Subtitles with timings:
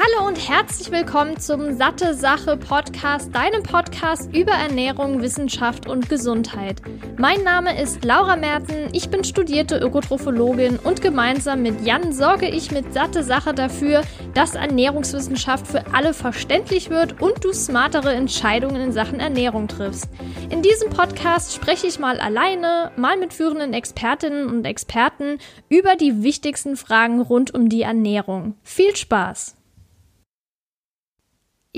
[0.00, 6.80] Hallo und herzlich willkommen zum Satte Sache Podcast, deinem Podcast über Ernährung, Wissenschaft und Gesundheit.
[7.16, 12.70] Mein Name ist Laura Merten, ich bin studierte Ökotrophologin und gemeinsam mit Jan sorge ich
[12.70, 14.02] mit Satte Sache dafür,
[14.34, 20.08] dass Ernährungswissenschaft für alle verständlich wird und du smartere Entscheidungen in Sachen Ernährung triffst.
[20.48, 26.22] In diesem Podcast spreche ich mal alleine, mal mit führenden Expertinnen und Experten über die
[26.22, 28.54] wichtigsten Fragen rund um die Ernährung.
[28.62, 29.57] Viel Spaß!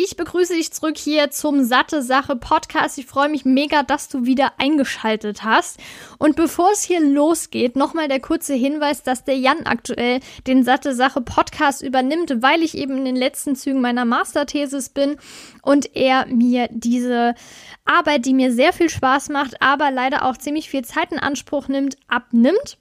[0.02, 2.96] Ich begrüße dich zurück hier zum Satte Sache Podcast.
[2.96, 5.78] Ich freue mich mega, dass du wieder eingeschaltet hast.
[6.16, 10.94] Und bevor es hier losgeht, nochmal der kurze Hinweis, dass der Jan aktuell den Satte
[10.94, 15.16] Sache Podcast übernimmt, weil ich eben in den letzten Zügen meiner Masterthesis bin
[15.60, 17.34] und er mir diese
[17.84, 21.68] Arbeit, die mir sehr viel Spaß macht, aber leider auch ziemlich viel Zeit in Anspruch
[21.68, 22.78] nimmt, abnimmt.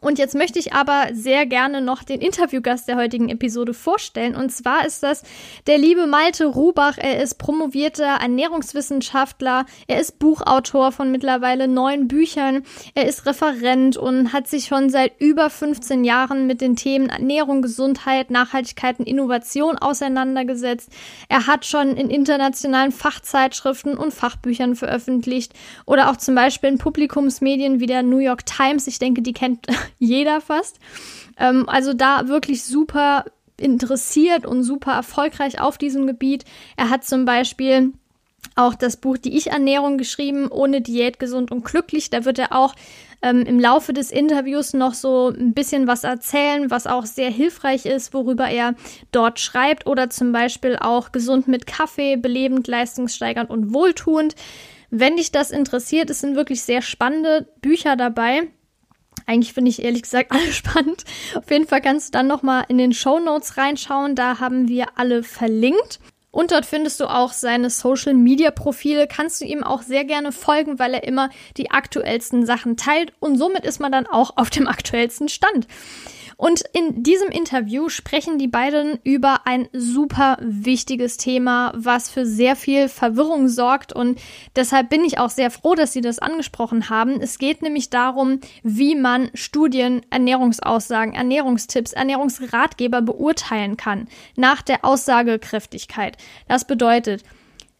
[0.00, 4.34] Und jetzt möchte ich aber sehr gerne noch den Interviewgast der heutigen Episode vorstellen.
[4.34, 5.22] Und zwar ist das
[5.66, 6.98] der liebe Malte Rubach.
[6.98, 9.66] Er ist promovierter Ernährungswissenschaftler.
[9.86, 12.62] Er ist Buchautor von mittlerweile neun Büchern.
[12.94, 17.62] Er ist Referent und hat sich schon seit über 15 Jahren mit den Themen Ernährung,
[17.62, 20.90] Gesundheit, Nachhaltigkeit und Innovation auseinandergesetzt.
[21.28, 25.52] Er hat schon in internationalen Fachzeitschriften und Fachbüchern veröffentlicht
[25.84, 28.86] oder auch zum Beispiel in Publikumsmedien wie der New York Times.
[28.86, 29.66] Ich denke, die kennt
[29.98, 30.78] jeder fast.
[31.38, 33.24] Ähm, also da wirklich super
[33.58, 36.44] interessiert und super erfolgreich auf diesem Gebiet.
[36.76, 37.92] Er hat zum Beispiel
[38.54, 42.10] auch das Buch Die Ich-Ernährung geschrieben, ohne Diät, gesund und glücklich.
[42.10, 42.74] Da wird er auch
[43.22, 47.86] ähm, im Laufe des Interviews noch so ein bisschen was erzählen, was auch sehr hilfreich
[47.86, 48.74] ist, worüber er
[49.12, 49.86] dort schreibt.
[49.86, 54.34] Oder zum Beispiel auch gesund mit Kaffee, belebend, leistungssteigernd und wohltuend.
[54.90, 58.48] Wenn dich das interessiert, es sind wirklich sehr spannende Bücher dabei.
[59.26, 61.04] Eigentlich finde ich ehrlich gesagt alle spannend.
[61.34, 64.14] Auf jeden Fall kannst du dann nochmal in den Show Notes reinschauen.
[64.14, 66.00] Da haben wir alle verlinkt.
[66.30, 69.08] Und dort findest du auch seine Social Media Profile.
[69.08, 73.14] Kannst du ihm auch sehr gerne folgen, weil er immer die aktuellsten Sachen teilt.
[73.20, 75.66] Und somit ist man dann auch auf dem aktuellsten Stand.
[76.36, 82.56] Und in diesem Interview sprechen die beiden über ein super wichtiges Thema, was für sehr
[82.56, 83.94] viel Verwirrung sorgt.
[83.94, 84.20] Und
[84.54, 87.22] deshalb bin ich auch sehr froh, dass sie das angesprochen haben.
[87.22, 96.18] Es geht nämlich darum, wie man Studien, Ernährungsaussagen, Ernährungstipps, Ernährungsratgeber beurteilen kann nach der Aussagekräftigkeit.
[96.48, 97.22] Das bedeutet,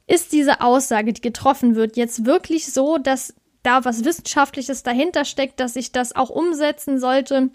[0.06, 5.60] ist diese Aussage, die getroffen wird, jetzt wirklich so, dass da was Wissenschaftliches dahinter steckt,
[5.60, 7.50] dass ich das auch umsetzen sollte?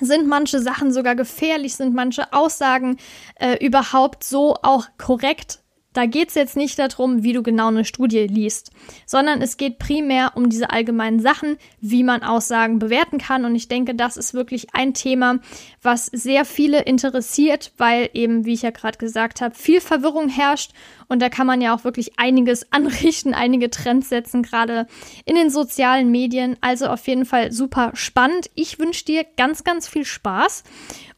[0.00, 2.98] Sind manche Sachen sogar gefährlich, sind manche Aussagen
[3.36, 5.60] äh, überhaupt so auch korrekt
[5.94, 8.70] da geht es jetzt nicht darum, wie du genau eine Studie liest,
[9.06, 13.44] sondern es geht primär um diese allgemeinen Sachen, wie man Aussagen bewerten kann.
[13.44, 15.38] Und ich denke, das ist wirklich ein Thema,
[15.82, 20.72] was sehr viele interessiert, weil eben, wie ich ja gerade gesagt habe, viel Verwirrung herrscht.
[21.08, 24.86] Und da kann man ja auch wirklich einiges anrichten, einige Trends setzen, gerade
[25.24, 26.56] in den sozialen Medien.
[26.60, 28.50] Also auf jeden Fall super spannend.
[28.54, 30.64] Ich wünsche dir ganz, ganz viel Spaß.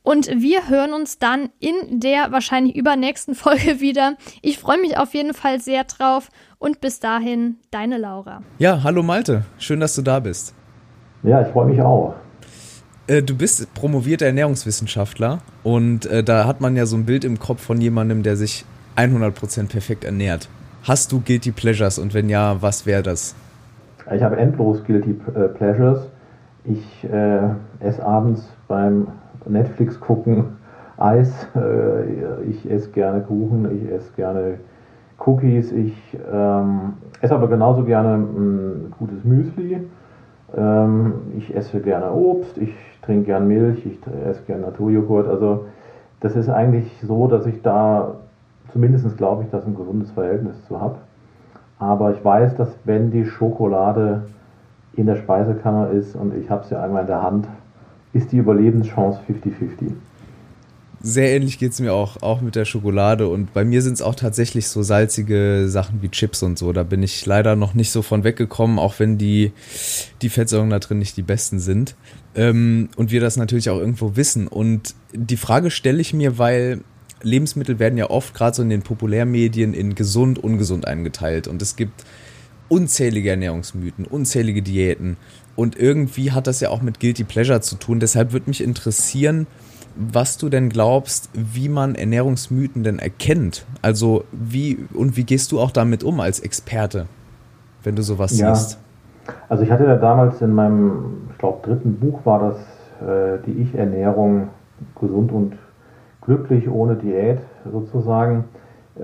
[0.02, 4.16] Und wir hören uns dann in der wahrscheinlich übernächsten Folge wieder.
[4.42, 6.28] Ich freue mich auf jeden Fall sehr drauf.
[6.58, 8.42] Und bis dahin, deine Laura.
[8.58, 9.44] Ja, hallo Malte.
[9.58, 10.54] Schön, dass du da bist.
[11.22, 12.14] Ja, ich freue mich auch.
[13.06, 17.38] Äh, du bist promovierter Ernährungswissenschaftler und äh, da hat man ja so ein Bild im
[17.38, 18.64] Kopf von jemandem, der sich
[18.96, 20.48] 100% perfekt ernährt.
[20.82, 23.34] Hast du Guilty Pleasures und wenn ja, was wäre das?
[24.14, 26.06] Ich habe endlos Guilty äh, Pleasures.
[26.64, 27.48] Ich äh,
[27.80, 29.08] esse abends beim
[29.46, 30.56] Netflix gucken,
[30.96, 34.58] Eis, äh, ich esse gerne Kuchen, ich esse gerne
[35.24, 35.94] Cookies, ich
[36.32, 39.86] ähm, esse aber genauso gerne ein gutes Müsli.
[40.56, 45.28] Ähm, ich esse gerne Obst, ich trinke gerne Milch, ich esse gerne Naturjoghurt.
[45.28, 45.66] Also
[46.20, 48.16] das ist eigentlich so, dass ich da
[48.72, 50.96] zumindest glaube ich, dass ein gesundes Verhältnis zu habe.
[51.78, 54.24] Aber ich weiß, dass wenn die Schokolade
[54.94, 57.48] in der Speisekammer ist und ich habe sie einmal in der Hand,
[58.12, 59.93] ist die Überlebenschance 50-50.
[61.03, 63.27] Sehr ähnlich geht es mir auch, auch mit der Schokolade.
[63.28, 66.74] Und bei mir sind es auch tatsächlich so salzige Sachen wie Chips und so.
[66.74, 69.53] Da bin ich leider noch nicht so von weggekommen, auch wenn die,
[70.21, 71.97] die Fettsäuren da drin nicht die besten sind.
[72.34, 74.47] Ähm, und wir das natürlich auch irgendwo wissen.
[74.47, 76.83] Und die Frage stelle ich mir, weil
[77.22, 81.48] Lebensmittel werden ja oft gerade so in den Populärmedien in gesund, ungesund eingeteilt.
[81.48, 82.04] Und es gibt
[82.70, 85.18] unzählige Ernährungsmythen, unzählige Diäten.
[85.56, 88.00] Und irgendwie hat das ja auch mit Guilty Pleasure zu tun.
[88.00, 89.46] Deshalb würde mich interessieren,
[89.96, 93.66] was du denn glaubst, wie man Ernährungsmythen denn erkennt.
[93.82, 97.06] Also wie und wie gehst du auch damit um als Experte,
[97.82, 98.54] wenn du sowas ja.
[98.54, 98.78] siehst?
[99.48, 103.62] Also ich hatte ja damals in meinem, ich glaube, dritten Buch war das äh, die
[103.62, 104.48] Ich-Ernährung
[104.98, 105.54] gesund und
[106.22, 107.40] glücklich ohne Diät
[107.70, 108.44] sozusagen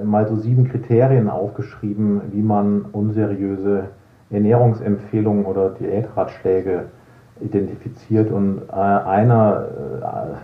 [0.05, 3.85] mal so sieben Kriterien aufgeschrieben, wie man unseriöse
[4.31, 6.87] Ernährungsempfehlungen oder Diätratschläge
[7.41, 8.31] identifiziert.
[8.31, 9.67] Und äh, einer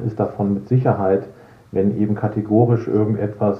[0.03, 1.29] äh, ist davon mit Sicherheit,
[1.71, 3.59] wenn eben kategorisch irgendetwas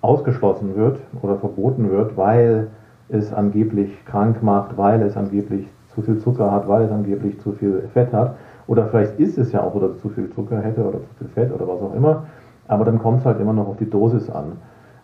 [0.00, 2.68] ausgeschlossen wird oder verboten wird, weil
[3.08, 7.52] es angeblich krank macht, weil es angeblich zu viel Zucker hat, weil es angeblich zu
[7.52, 8.36] viel Fett hat.
[8.66, 11.52] Oder vielleicht ist es ja auch, oder zu viel Zucker hätte oder zu viel Fett
[11.52, 12.26] oder was auch immer.
[12.68, 14.52] Aber dann kommt es halt immer noch auf die Dosis an.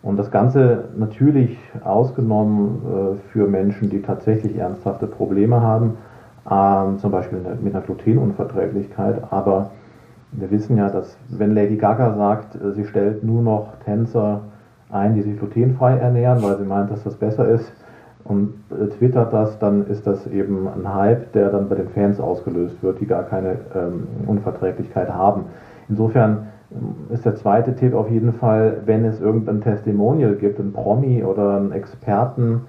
[0.05, 5.97] Und das Ganze natürlich ausgenommen äh, für Menschen, die tatsächlich ernsthafte Probleme haben,
[6.49, 9.23] ähm, zum Beispiel mit einer Glutenunverträglichkeit.
[9.31, 9.71] Aber
[10.31, 14.41] wir wissen ja, dass wenn Lady Gaga sagt, äh, sie stellt nur noch Tänzer
[14.91, 17.73] ein, die sich glutenfrei ernähren, weil sie meint, dass das besser ist,
[18.25, 22.19] und äh, twittert das, dann ist das eben ein Hype, der dann bei den Fans
[22.19, 25.45] ausgelöst wird, die gar keine ähm, Unverträglichkeit haben.
[25.89, 26.47] Insofern
[27.09, 31.57] ist der zweite Tipp auf jeden Fall, wenn es irgendein Testimonial gibt, ein Promi oder
[31.57, 32.61] einen Experten,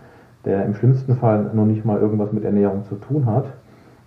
[0.44, 3.46] der im schlimmsten Fall noch nicht mal irgendwas mit Ernährung zu tun hat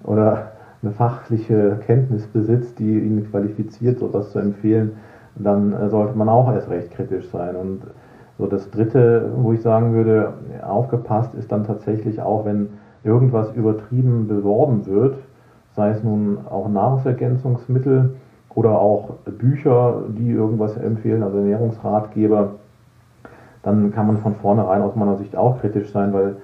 [0.03, 0.51] oder
[0.81, 4.93] eine fachliche Kenntnis besitzt, die ihn qualifiziert, sowas zu empfehlen,
[5.35, 7.55] dann äh, sollte man auch erst recht kritisch sein.
[7.55, 7.81] Und
[8.37, 10.33] so das dritte, wo ich sagen würde,
[10.65, 12.69] aufgepasst ist dann tatsächlich auch, wenn
[13.03, 15.17] irgendwas übertrieben beworben wird,
[15.75, 18.15] sei es nun auch Nahrungsergänzungsmittel,
[18.55, 22.55] oder auch Bücher, die irgendwas empfehlen, also Ernährungsratgeber,
[23.63, 26.37] dann kann man von vornherein aus meiner Sicht auch kritisch sein, weil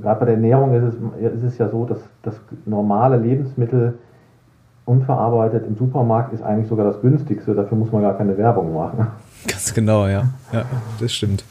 [0.00, 2.34] gerade bei der Ernährung ist es, ist es ja so, dass das
[2.66, 3.98] normale Lebensmittel
[4.84, 9.06] unverarbeitet im Supermarkt ist eigentlich sogar das günstigste, dafür muss man gar keine Werbung machen.
[9.46, 10.24] Ganz genau, ja.
[10.52, 10.64] Ja,
[11.00, 11.44] das stimmt.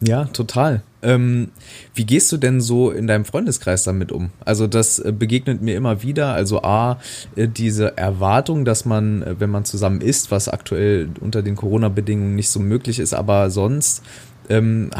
[0.00, 0.82] Ja, total.
[1.00, 1.50] Ähm,
[1.94, 4.30] wie gehst du denn so in deinem Freundeskreis damit um?
[4.44, 6.32] Also das äh, begegnet mir immer wieder.
[6.32, 6.98] Also a
[7.36, 12.34] äh, diese Erwartung, dass man, äh, wenn man zusammen isst, was aktuell unter den Corona-Bedingungen
[12.34, 14.02] nicht so möglich ist, aber sonst
[14.48, 14.90] ähm,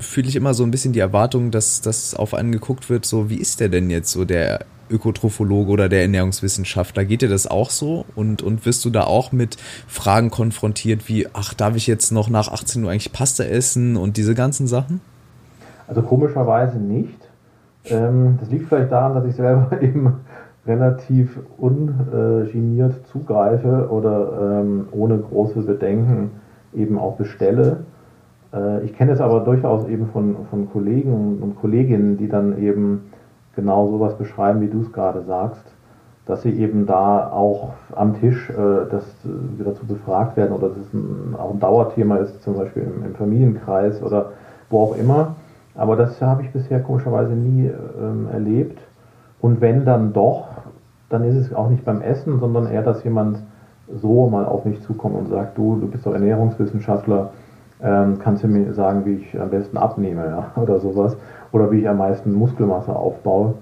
[0.00, 3.04] fühle ich immer so ein bisschen die Erwartung, dass das auf einen geguckt wird.
[3.04, 7.04] So wie ist der denn jetzt so der Ökotrophologe oder der Ernährungswissenschaftler.
[7.04, 8.04] Geht dir das auch so?
[8.14, 9.56] Und, und wirst du da auch mit
[9.86, 14.16] Fragen konfrontiert wie, ach, darf ich jetzt noch nach 18 Uhr eigentlich Pasta essen und
[14.16, 15.00] diese ganzen Sachen?
[15.88, 17.28] Also komischerweise nicht.
[17.84, 20.20] Ähm, das liegt vielleicht daran, dass ich selber eben
[20.66, 26.32] relativ ungeniert zugreife oder ähm, ohne große Bedenken
[26.74, 27.84] eben auch bestelle.
[28.52, 33.12] Äh, ich kenne es aber durchaus eben von, von Kollegen und Kolleginnen, die dann eben
[33.54, 35.64] genau sowas beschreiben, wie du es gerade sagst,
[36.26, 40.78] dass sie eben da auch am Tisch äh, dass wir dazu befragt werden oder dass
[40.78, 44.32] es ein, auch ein Dauerthema ist, zum Beispiel im, im, Familienkreis oder
[44.68, 45.36] wo auch immer.
[45.76, 48.78] Aber das habe ich bisher komischerweise nie ähm, erlebt.
[49.40, 50.48] Und wenn dann doch,
[51.08, 53.42] dann ist es auch nicht beim Essen, sondern eher, dass jemand
[53.94, 57.30] so mal auf mich zukommt und sagt, du, du bist doch Ernährungswissenschaftler,
[57.82, 61.16] ähm, kannst du mir sagen, wie ich am besten abnehme ja, oder sowas
[61.52, 63.54] oder wie ich am meisten Muskelmasse aufbaue.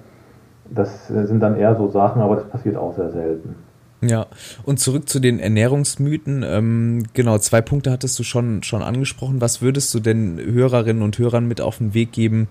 [0.70, 3.56] Das sind dann eher so Sachen, aber das passiert auch sehr selten.
[4.06, 4.26] Ja,
[4.64, 6.44] und zurück zu den Ernährungsmythen.
[6.46, 9.40] Ähm, genau, zwei Punkte hattest du schon, schon angesprochen.
[9.40, 12.48] Was würdest du denn Hörerinnen und Hörern mit auf den Weg geben?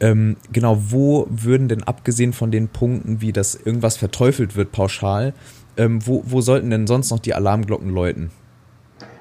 [0.00, 5.32] Ähm, genau, wo würden denn abgesehen von den Punkten, wie das irgendwas verteufelt wird pauschal,
[5.76, 8.30] ähm, wo, wo sollten denn sonst noch die Alarmglocken läuten?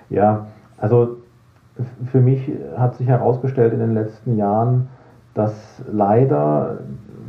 [0.09, 1.17] Ja, also
[2.11, 2.41] für mich
[2.77, 4.87] hat sich herausgestellt in den letzten Jahren,
[5.35, 5.53] dass
[5.91, 6.79] leider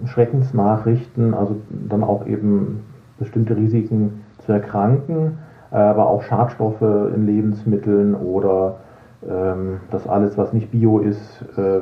[0.07, 2.81] Schreckensnachrichten, also dann auch eben
[3.21, 5.39] bestimmte Risiken zu erkranken,
[5.71, 8.77] aber auch Schadstoffe in Lebensmitteln oder
[9.29, 11.81] ähm, dass alles, was nicht bio ist, äh,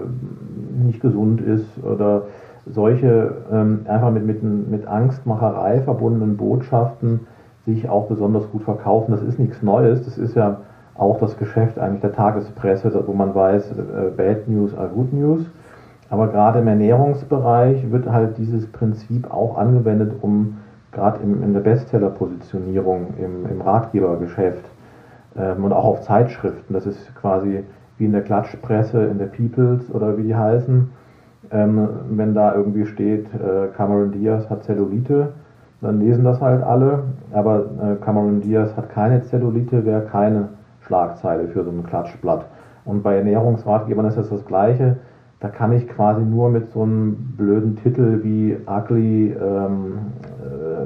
[0.84, 2.22] nicht gesund ist oder
[2.66, 7.20] solche ähm, einfach mit, mit, mit Angstmacherei verbundenen Botschaften
[7.64, 9.12] sich auch besonders gut verkaufen.
[9.12, 10.58] Das ist nichts Neues, das ist ja
[10.96, 15.46] auch das Geschäft eigentlich der Tagespresse, wo man weiß, äh, Bad News are Good News.
[16.10, 20.56] Aber gerade im Ernährungsbereich wird halt dieses Prinzip auch angewendet, um
[20.98, 24.64] gerade in der Bestseller-Positionierung im, im Ratgebergeschäft
[25.36, 27.64] ähm, und auch auf Zeitschriften, das ist quasi
[27.98, 30.90] wie in der Klatschpresse, in der Peoples oder wie die heißen,
[31.50, 35.32] ähm, wenn da irgendwie steht, äh, Cameron Diaz hat Zellulite,
[35.80, 40.48] dann lesen das halt alle, aber äh, Cameron Diaz hat keine Zellulite, wäre keine
[40.80, 42.46] Schlagzeile für so ein Klatschblatt.
[42.84, 44.96] Und bei Ernährungsratgebern ist das das Gleiche.
[45.40, 49.98] Da kann ich quasi nur mit so einem blöden Titel wie Ugly, ähm,
[50.38, 50.38] äh,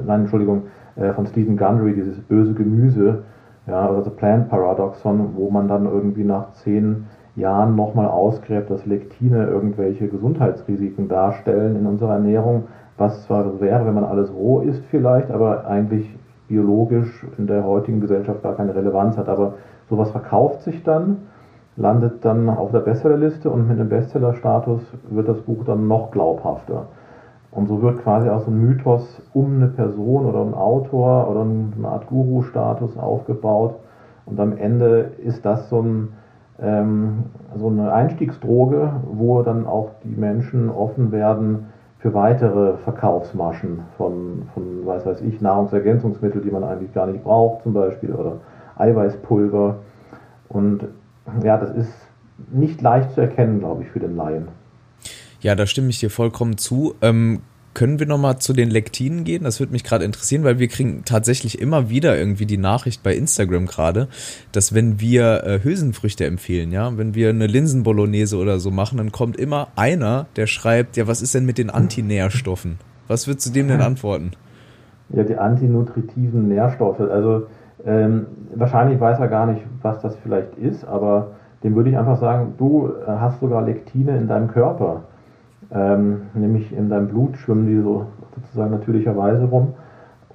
[0.05, 0.63] nein, Entschuldigung,
[0.95, 3.23] äh, von Stephen Gundry, dieses böse Gemüse,
[3.67, 7.05] ja, also Plant Paradoxon, wo man dann irgendwie nach zehn
[7.35, 12.65] Jahren nochmal ausgräbt, dass Lektine irgendwelche Gesundheitsrisiken darstellen in unserer Ernährung,
[12.97, 16.15] was zwar wäre, wenn man alles roh isst vielleicht, aber eigentlich
[16.47, 19.29] biologisch in der heutigen Gesellschaft gar keine Relevanz hat.
[19.29, 19.55] Aber
[19.89, 21.17] sowas verkauft sich dann,
[21.75, 26.87] landet dann auf der Bestsellerliste und mit dem Bestsellerstatus wird das Buch dann noch glaubhafter.
[27.53, 31.41] Und so wird quasi auch so ein Mythos um eine Person oder einen Autor oder
[31.41, 33.75] eine Art Guru-Status aufgebaut.
[34.25, 36.13] Und am Ende ist das so, ein,
[36.59, 41.67] ähm, so eine Einstiegsdroge, wo dann auch die Menschen offen werden
[41.99, 47.63] für weitere Verkaufsmaschen von, von weiß weiß ich, Nahrungsergänzungsmittel, die man eigentlich gar nicht braucht,
[47.63, 48.37] zum Beispiel, oder
[48.77, 49.75] Eiweißpulver.
[50.49, 50.87] Und
[51.43, 51.93] ja, das ist
[52.51, 54.47] nicht leicht zu erkennen, glaube ich, für den Laien.
[55.43, 56.95] Ja, da stimme ich dir vollkommen zu.
[57.01, 57.41] Ähm,
[57.73, 59.43] können wir nochmal zu den Lektinen gehen?
[59.43, 63.15] Das würde mich gerade interessieren, weil wir kriegen tatsächlich immer wieder irgendwie die Nachricht bei
[63.15, 64.07] Instagram gerade,
[64.51, 69.11] dass wenn wir äh, Hülsenfrüchte empfehlen, ja, wenn wir eine Linsenbolognese oder so machen, dann
[69.11, 72.77] kommt immer einer, der schreibt, ja, was ist denn mit den Antinährstoffen?
[73.07, 74.31] Was würdest du dem denn antworten?
[75.09, 77.01] Ja, die antinutritiven Nährstoffe.
[77.01, 77.47] Also
[77.85, 81.31] ähm, wahrscheinlich weiß er gar nicht, was das vielleicht ist, aber
[81.63, 85.03] dem würde ich einfach sagen, du äh, hast sogar Lektine in deinem Körper.
[85.73, 89.73] Ähm, nämlich in deinem Blut schwimmen die so sozusagen natürlicherweise rum.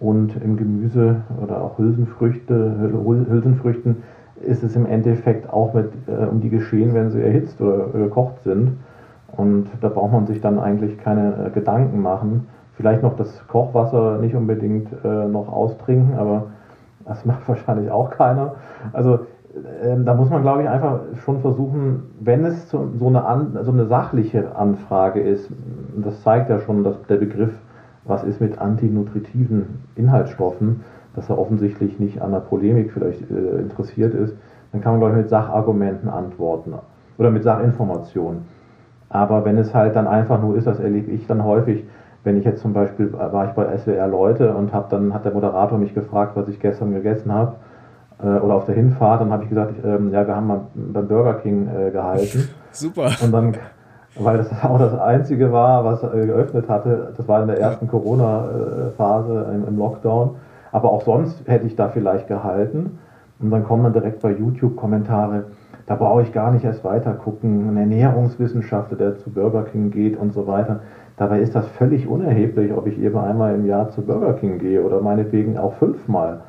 [0.01, 2.93] Und im Gemüse oder auch Hülsenfrüchte,
[3.29, 3.97] Hülsenfrüchten
[4.41, 8.43] ist es im Endeffekt auch mit äh, um die geschehen, wenn sie erhitzt oder gekocht
[8.45, 8.79] sind.
[9.37, 12.49] Und da braucht man sich dann eigentlich keine äh, Gedanken machen.
[12.75, 16.47] Vielleicht noch das Kochwasser nicht unbedingt äh, noch austrinken, aber
[17.05, 18.55] das macht wahrscheinlich auch keiner.
[18.93, 19.21] Also
[19.83, 23.73] ähm, da muss man, glaube ich, einfach schon versuchen, wenn es so, eine, an, so
[23.73, 25.51] eine sachliche Anfrage ist,
[25.97, 27.53] das zeigt ja schon, dass der Begriff,
[28.05, 30.81] was ist mit antinutritiven Inhaltsstoffen,
[31.15, 34.35] dass er offensichtlich nicht an der Polemik vielleicht äh, interessiert ist,
[34.73, 36.75] dann kann man, glaube ich, mit Sachargumenten antworten
[37.19, 38.43] oder mit Sachinformationen.
[39.09, 41.85] Aber wenn es halt dann einfach nur ist, das erlebe ich dann häufig,
[42.25, 45.33] wenn ich jetzt zum Beispiel war ich bei SWR Leute und hab dann hat der
[45.33, 47.55] Moderator mich gefragt, was ich gestern gegessen habe
[48.23, 51.09] äh, oder auf der Hinfahrt, dann habe ich gesagt, ähm, ja, wir haben mal beim
[51.09, 52.49] Burger King äh, gehalten.
[52.71, 53.11] Super.
[53.23, 53.55] Und dann,
[54.19, 57.87] weil das auch das Einzige war, was äh, geöffnet hatte, das war in der ersten
[57.87, 57.91] ja.
[57.91, 60.37] Corona-Phase im, im Lockdown.
[60.71, 62.99] Aber auch sonst hätte ich da vielleicht gehalten.
[63.41, 65.45] Und dann kommen dann direkt bei YouTube Kommentare,
[65.87, 67.67] da brauche ich gar nicht erst weiter gucken.
[67.71, 70.81] Ein Ernährungswissenschaftler, der zu Burger King geht und so weiter.
[71.17, 74.83] Dabei ist das völlig unerheblich, ob ich eben einmal im Jahr zu Burger King gehe
[74.83, 76.41] oder meinetwegen auch fünfmal.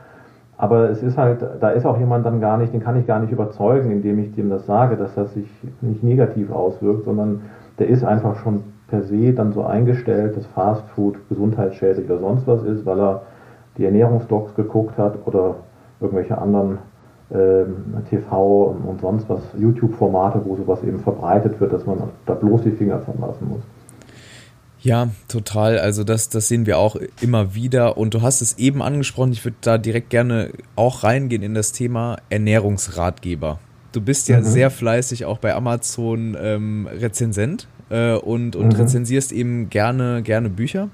[0.60, 3.22] Aber es ist halt, da ist auch jemand dann gar nicht, den kann ich gar
[3.22, 5.48] nicht überzeugen, indem ich dem das sage, dass das sich
[5.80, 7.44] nicht negativ auswirkt, sondern
[7.80, 12.46] der ist einfach schon per se dann so eingestellt, dass Fast Food gesundheitsschädlich oder sonst
[12.46, 13.22] was ist, weil er
[13.78, 15.56] die Ernährungsdocs geguckt hat oder
[16.02, 16.80] irgendwelche anderen
[17.34, 22.64] ähm, TV und sonst was, YouTube-Formate, wo sowas eben verbreitet wird, dass man da bloß
[22.64, 23.62] die Finger von lassen muss.
[24.82, 25.78] Ja, total.
[25.78, 27.98] Also das, das sehen wir auch immer wieder.
[27.98, 31.72] Und du hast es eben angesprochen, ich würde da direkt gerne auch reingehen in das
[31.72, 33.60] Thema Ernährungsratgeber.
[33.92, 34.46] Du bist ja mhm.
[34.46, 38.82] sehr fleißig auch bei Amazon ähm, Rezensent äh, und, und mhm.
[38.82, 40.90] rezensierst eben gerne, gerne Bücher.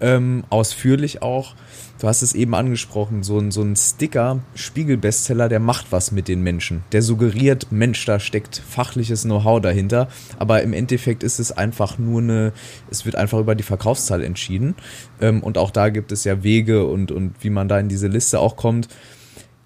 [0.00, 1.54] Ähm, ausführlich auch.
[2.00, 6.28] Du hast es eben angesprochen, so ein, so ein Sticker, Spiegel-Bestseller, der macht was mit
[6.28, 6.84] den Menschen.
[6.92, 10.06] Der suggeriert, Mensch, da steckt fachliches Know-how dahinter.
[10.38, 12.52] Aber im Endeffekt ist es einfach nur eine,
[12.88, 14.76] es wird einfach über die Verkaufszahl entschieden.
[15.20, 18.06] Ähm, und auch da gibt es ja Wege und, und wie man da in diese
[18.06, 18.86] Liste auch kommt.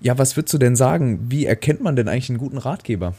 [0.01, 1.27] Ja, was würdest du denn sagen?
[1.29, 3.13] Wie erkennt man denn eigentlich einen guten Ratgeber?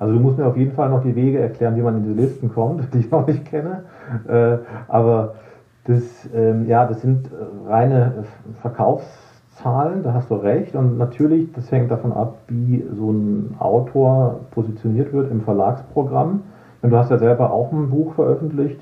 [0.00, 2.26] Also du musst mir auf jeden Fall noch die Wege erklären, wie man in diese
[2.26, 3.84] Listen kommt, die ich noch nicht kenne.
[4.26, 4.58] Äh,
[4.88, 5.36] aber
[5.84, 8.24] das, ähm, ja, das sind äh, reine
[8.62, 10.74] Verkaufszahlen, da hast du recht.
[10.74, 16.42] Und natürlich, das hängt davon ab, wie so ein Autor positioniert wird im Verlagsprogramm.
[16.82, 18.80] Und du hast ja selber auch ein Buch veröffentlicht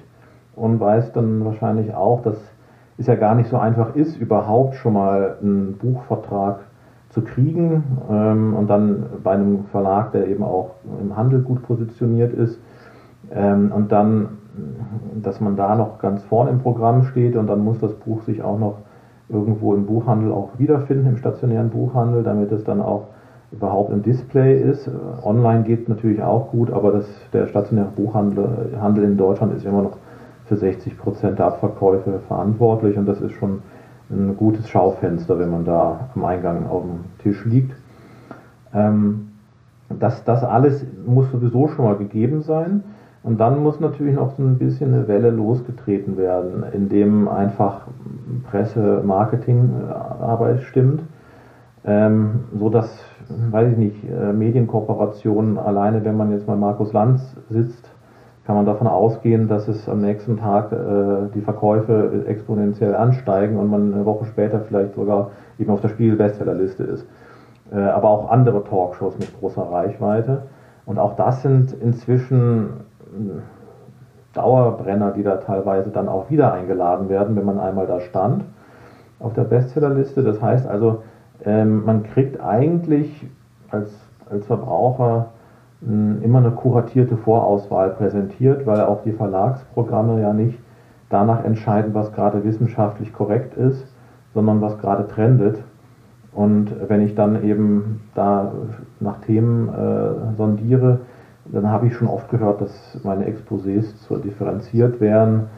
[0.56, 2.36] und weißt dann wahrscheinlich auch, dass
[2.98, 6.60] es ja gar nicht so einfach ist, überhaupt schon mal einen Buchvertrag
[7.10, 12.32] zu kriegen ähm, und dann bei einem Verlag, der eben auch im Handel gut positioniert
[12.32, 12.58] ist.
[13.32, 14.38] Ähm, und dann
[15.22, 18.42] dass man da noch ganz vorne im Programm steht und dann muss das Buch sich
[18.42, 18.78] auch noch
[19.28, 23.06] irgendwo im Buchhandel auch wiederfinden, im stationären Buchhandel, damit es dann auch
[23.50, 24.90] überhaupt im Display ist.
[25.22, 29.82] Online geht natürlich auch gut, aber das, der stationäre Buchhandel Handel in Deutschland ist immer
[29.82, 29.96] noch
[30.46, 33.62] für 60 Prozent der Abverkäufe verantwortlich und das ist schon
[34.10, 37.74] ein gutes Schaufenster, wenn man da am Eingang auf dem Tisch liegt.
[38.74, 39.28] Ähm,
[39.88, 42.82] das, das alles muss sowieso schon mal gegeben sein.
[43.22, 47.82] Und dann muss natürlich noch so ein bisschen eine Welle losgetreten werden, indem einfach
[48.50, 51.02] Presse, Marketingarbeit stimmt,
[51.84, 57.36] ähm, so dass, weiß ich nicht, äh, Medienkooperationen alleine, wenn man jetzt mal Markus Lanz
[57.48, 57.88] sitzt,
[58.44, 63.70] kann man davon ausgehen, dass es am nächsten Tag äh, die Verkäufe exponentiell ansteigen und
[63.70, 67.06] man eine Woche später vielleicht sogar eben auf der Spiegel-Bestsellerliste ist.
[67.72, 70.42] Äh, aber auch andere Talkshows mit großer Reichweite.
[70.84, 72.91] Und auch das sind inzwischen äh,
[74.32, 78.44] Dauerbrenner, die da teilweise dann auch wieder eingeladen werden, wenn man einmal da stand
[79.18, 80.22] auf der Bestsellerliste.
[80.22, 81.02] Das heißt also,
[81.44, 83.26] ähm, man kriegt eigentlich
[83.70, 83.90] als,
[84.30, 85.26] als Verbraucher
[85.84, 90.56] immer eine kuratierte Vorauswahl präsentiert, weil auch die Verlagsprogramme ja nicht
[91.10, 93.84] danach entscheiden, was gerade wissenschaftlich korrekt ist,
[94.32, 95.58] sondern was gerade trendet.
[96.32, 98.52] Und wenn ich dann eben da
[99.00, 101.00] nach Themen äh, sondiere,
[101.46, 105.48] dann habe ich schon oft gehört, dass meine Exposés zu differenziert wären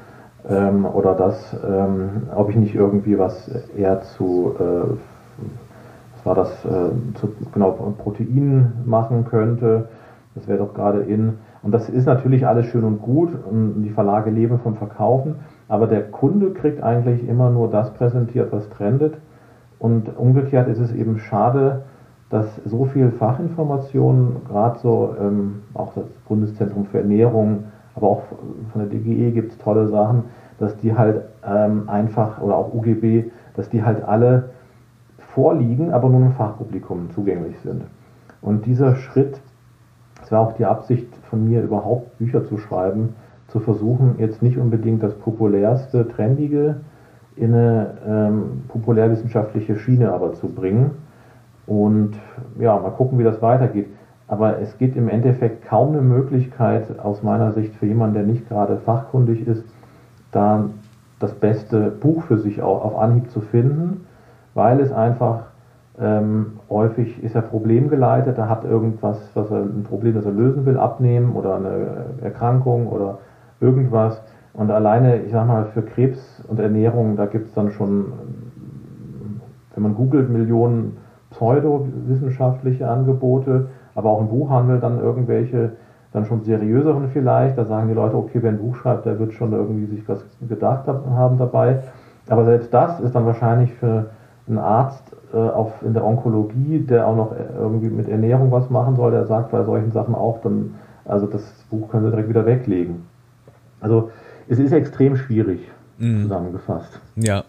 [0.49, 4.97] ähm, oder dass, ähm, ob ich nicht irgendwie was eher zu, äh,
[6.15, 9.89] was war das, äh, zu genau Proteinen machen könnte
[10.35, 11.39] das wäre doch gerade in.
[11.63, 15.37] Und das ist natürlich alles schön und gut und die Verlage leben vom Verkaufen,
[15.69, 19.15] aber der Kunde kriegt eigentlich immer nur das präsentiert, was trendet.
[19.79, 21.83] Und umgekehrt ist es eben schade,
[22.31, 27.65] dass so viel Fachinformationen, gerade so ähm, auch das Bundeszentrum für Ernährung,
[27.95, 28.23] aber auch
[28.73, 30.25] von der DGE gibt es tolle Sachen,
[30.59, 34.51] dass die halt ähm, einfach, oder auch UGB, dass die halt alle
[35.19, 37.83] vorliegen, aber nur im Fachpublikum zugänglich sind.
[38.41, 39.41] Und dieser Schritt
[40.25, 43.15] es war auch die Absicht von mir, überhaupt Bücher zu schreiben,
[43.49, 46.77] zu versuchen, jetzt nicht unbedingt das populärste, trendige
[47.37, 50.93] in eine ähm, populärwissenschaftliche Schiene aber zu bringen.
[51.67, 52.13] Und
[52.59, 53.89] ja, mal gucken, wie das weitergeht.
[54.27, 58.49] Aber es gibt im Endeffekt kaum eine Möglichkeit aus meiner Sicht für jemanden, der nicht
[58.49, 59.65] gerade fachkundig ist,
[60.33, 60.71] da
[61.21, 64.07] das beste Buch für sich auf Anhieb zu finden,
[64.55, 65.45] weil es einfach
[66.01, 70.67] ähm, häufig ist er problemgeleitet, er hat irgendwas, was er, ein Problem, das er lösen
[70.67, 73.19] will, abnehmen oder eine Erkrankung oder
[73.61, 74.21] irgendwas.
[74.55, 78.13] Und alleine, ich sag mal, für Krebs und Ernährung, da gibt es dann schon,
[79.75, 80.97] wenn man googelt, Millionen
[81.35, 85.73] pseudowissenschaftliche Angebote, aber auch im Buchhandel dann irgendwelche,
[86.13, 87.59] dann schon seriöseren vielleicht.
[87.59, 90.25] Da sagen die Leute, okay, wer ein Buch schreibt, der wird schon irgendwie sich was
[90.49, 91.83] gedacht haben dabei.
[92.29, 94.07] Aber selbst das ist dann wahrscheinlich für
[94.49, 98.71] einen Arzt äh, auf, in der Onkologie, der auch noch äh, irgendwie mit Ernährung was
[98.71, 102.29] machen soll, der sagt bei solchen Sachen auch, dann, also das Buch können Sie direkt
[102.29, 103.05] wieder weglegen.
[103.81, 104.11] Also
[104.49, 105.61] es ist extrem schwierig
[105.99, 106.23] mhm.
[106.23, 107.01] zusammengefasst.
[107.17, 107.45] Ja.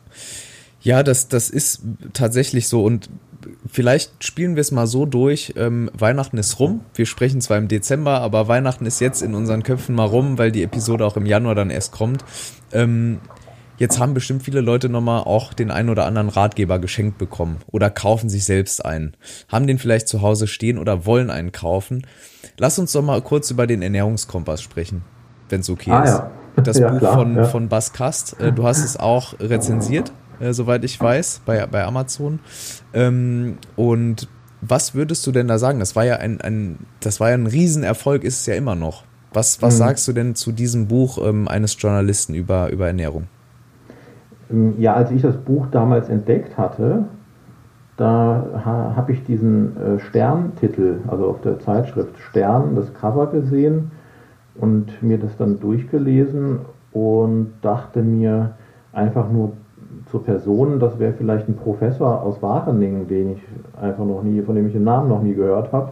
[0.82, 3.10] Ja, das, das ist tatsächlich so und
[3.68, 5.54] vielleicht spielen wir es mal so durch.
[5.58, 6.82] Ähm, Weihnachten ist rum.
[6.94, 10.52] Wir sprechen zwar im Dezember, aber Weihnachten ist jetzt in unseren Köpfen mal rum, weil
[10.52, 12.24] die Episode auch im Januar dann erst kommt.
[12.72, 13.20] Ähm,
[13.78, 17.90] Jetzt haben bestimmt viele Leute nochmal auch den einen oder anderen Ratgeber geschenkt bekommen oder
[17.90, 19.18] kaufen sich selbst einen.
[19.50, 22.08] Haben den vielleicht zu Hause stehen oder wollen einen kaufen.
[22.58, 25.04] Lass uns doch mal kurz über den Ernährungskompass sprechen,
[25.50, 26.10] wenn es okay ah, ist.
[26.10, 26.32] Ja.
[26.64, 27.44] Das ja, Buch klar, von, ja.
[27.44, 28.40] von Bas Kast.
[28.40, 32.40] Äh, du hast es auch rezensiert, äh, soweit ich weiß, bei, bei Amazon.
[32.94, 34.28] Ähm, und
[34.62, 35.80] was würdest du denn da sagen?
[35.80, 39.04] Das war ja ein, ein, das war ja ein Riesenerfolg, ist es ja immer noch.
[39.34, 39.80] Was, was mhm.
[39.80, 43.28] sagst du denn zu diesem Buch ähm, eines Journalisten über, über Ernährung?
[44.50, 47.06] Ähm, ja, als ich das Buch damals entdeckt hatte,
[47.98, 53.92] da habe ich diesen äh, Sterntitel, also auf der Zeitschrift Stern, das Cover gesehen
[54.56, 56.60] und mir das dann durchgelesen
[56.92, 58.56] und dachte mir
[58.92, 59.54] einfach nur
[60.12, 63.42] zur Person, das wäre vielleicht ein Professor aus Wageningen, den ich
[63.82, 65.92] einfach noch nie, von dem ich den Namen noch nie gehört habe,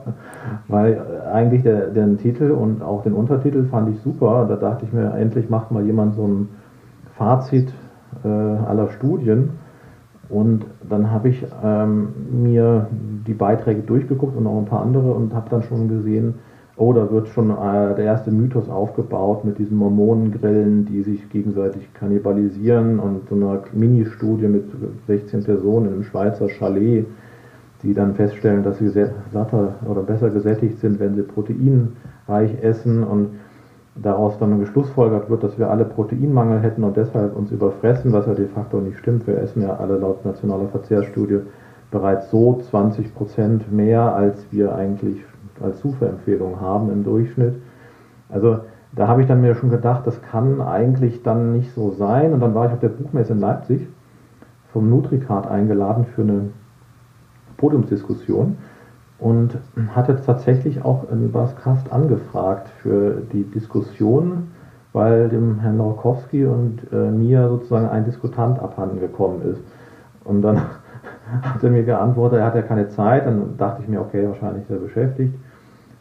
[0.67, 4.45] weil eigentlich der, den Titel und auch den Untertitel fand ich super.
[4.47, 6.49] Da dachte ich mir, endlich macht mal jemand so ein
[7.17, 7.73] Fazit
[8.23, 9.51] äh, aller Studien.
[10.29, 12.87] Und dann habe ich ähm, mir
[13.27, 16.35] die Beiträge durchgeguckt und auch ein paar andere und habe dann schon gesehen,
[16.75, 21.93] oh, da wird schon äh, der erste Mythos aufgebaut mit diesen Mormonengrillen, die sich gegenseitig
[21.93, 24.65] kannibalisieren und so einer Mini-Studie mit
[25.07, 27.05] 16 Personen im Schweizer Chalet,
[27.83, 33.29] die dann feststellen, dass sie satter oder besser gesättigt sind, wenn sie proteinreich essen und
[33.95, 38.33] daraus dann geschlussfolgert wird, dass wir alle Proteinmangel hätten und deshalb uns überfressen, was ja
[38.33, 39.27] de facto nicht stimmt.
[39.27, 41.41] Wir essen ja alle laut nationaler Verzehrstudie
[41.91, 45.23] bereits so 20 Prozent mehr, als wir eigentlich
[45.63, 47.55] als Zufuhrempfehlung haben im Durchschnitt.
[48.29, 48.59] Also
[48.95, 52.33] da habe ich dann mir schon gedacht, das kann eigentlich dann nicht so sein.
[52.33, 53.87] Und dann war ich auf der Buchmesse in Leipzig
[54.71, 56.49] vom Nutricard eingeladen für eine
[57.57, 58.57] Podiumsdiskussion
[59.19, 59.57] und
[59.95, 64.51] hat jetzt tatsächlich auch in Baskast angefragt für die Diskussion,
[64.91, 69.61] weil dem Herrn Laukowski und äh, mir sozusagen ein Diskutant abhanden gekommen ist.
[70.23, 70.57] Und dann
[71.41, 73.25] hat er mir geantwortet, er hat ja keine Zeit.
[73.25, 75.35] Dann dachte ich mir, okay, wahrscheinlich ist er beschäftigt.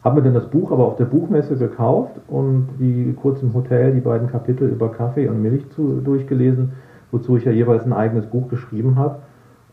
[0.03, 3.93] Habe mir dann das Buch aber auf der Buchmesse gekauft und die kurz im Hotel
[3.93, 6.73] die beiden Kapitel über Kaffee und Milch zu, durchgelesen,
[7.11, 9.19] wozu ich ja jeweils ein eigenes Buch geschrieben habe.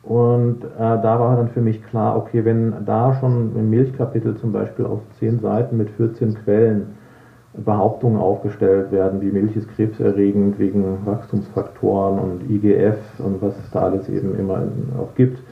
[0.02, 4.52] Und äh, da war dann für mich klar, okay, wenn da schon im Milchkapitel zum
[4.52, 6.94] Beispiel auf zehn Seiten mit 14 Quellen
[7.52, 13.80] Behauptungen aufgestellt werden, wie Milch ist krebserregend wegen Wachstumsfaktoren und IGF und was es da
[13.80, 14.62] alles eben immer
[14.98, 15.42] auch gibt,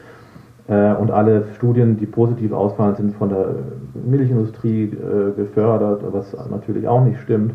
[0.68, 3.46] und alle Studien, die positiv ausfallen, sind von der
[4.04, 7.54] Milchindustrie äh, gefördert, was natürlich auch nicht stimmt.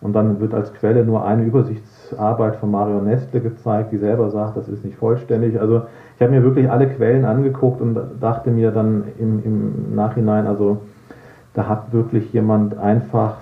[0.00, 4.56] Und dann wird als Quelle nur eine Übersichtsarbeit von Mario Nestle gezeigt, die selber sagt,
[4.56, 5.60] das ist nicht vollständig.
[5.60, 5.82] Also
[6.16, 10.78] ich habe mir wirklich alle Quellen angeguckt und dachte mir dann im, im Nachhinein, also
[11.54, 13.36] da hat wirklich jemand einfach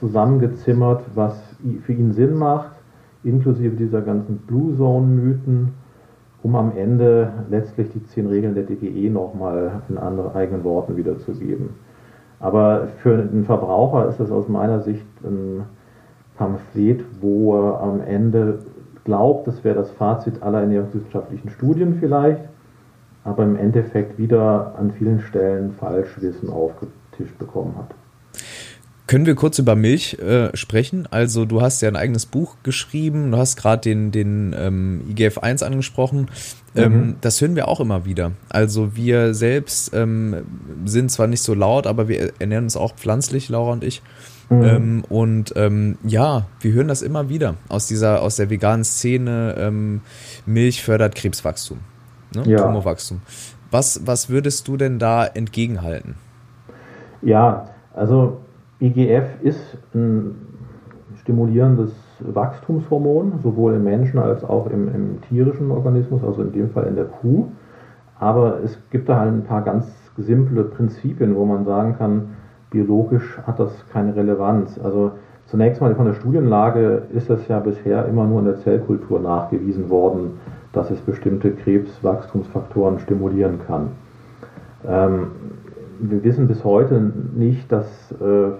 [0.00, 1.40] zusammengezimmert, was
[1.82, 2.72] für ihn Sinn macht,
[3.22, 5.74] inklusive dieser ganzen Blue Zone-Mythen
[6.42, 11.70] um am Ende letztlich die zehn Regeln der DGE nochmal in anderen eigenen Worten wiederzugeben.
[12.40, 15.64] Aber für den Verbraucher ist das aus meiner Sicht ein
[16.36, 18.60] Pamphlet, wo er am Ende
[19.04, 22.42] glaubt, das wäre das Fazit aller ernährungswissenschaftlichen Studien vielleicht,
[23.24, 27.94] aber im Endeffekt wieder an vielen Stellen Falschwissen aufgetischt bekommen hat.
[29.08, 31.08] Können wir kurz über Milch äh, sprechen?
[31.10, 35.64] Also du hast ja ein eigenes Buch geschrieben, du hast gerade den, den ähm, IGF-1
[35.64, 36.28] angesprochen.
[36.76, 37.16] Ähm, mhm.
[37.22, 38.32] Das hören wir auch immer wieder.
[38.50, 40.36] Also wir selbst ähm,
[40.84, 44.02] sind zwar nicht so laut, aber wir ernähren uns auch pflanzlich, Laura und ich.
[44.50, 44.62] Mhm.
[44.62, 49.54] Ähm, und ähm, ja, wir hören das immer wieder aus dieser, aus der veganen Szene.
[49.58, 50.02] Ähm,
[50.44, 51.78] Milch fördert Krebswachstum,
[52.34, 52.42] ne?
[52.46, 52.58] ja.
[52.58, 53.22] Tumorwachstum.
[53.70, 56.16] Was, was würdest du denn da entgegenhalten?
[57.22, 58.42] Ja, also
[58.80, 60.36] IGF ist ein
[61.16, 66.86] stimulierendes Wachstumshormon, sowohl im Menschen als auch im, im, tierischen Organismus, also in dem Fall
[66.86, 67.48] in der Kuh.
[68.20, 69.86] Aber es gibt da halt ein paar ganz
[70.16, 72.36] simple Prinzipien, wo man sagen kann,
[72.70, 74.78] biologisch hat das keine Relevanz.
[74.82, 75.12] Also
[75.46, 79.90] zunächst mal von der Studienlage ist es ja bisher immer nur in der Zellkultur nachgewiesen
[79.90, 80.38] worden,
[80.72, 83.88] dass es bestimmte Krebswachstumsfaktoren stimulieren kann.
[84.86, 85.26] Ähm,
[86.00, 88.50] wir wissen bis heute nicht, dass äh,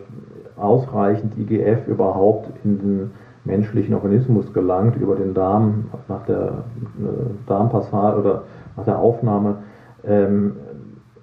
[0.60, 3.10] ausreichend IGF überhaupt in den
[3.44, 6.64] menschlichen Organismus gelangt über den Darm nach der
[6.98, 8.42] äh, Darmpassage oder
[8.76, 9.56] nach der Aufnahme,
[10.04, 10.56] ähm,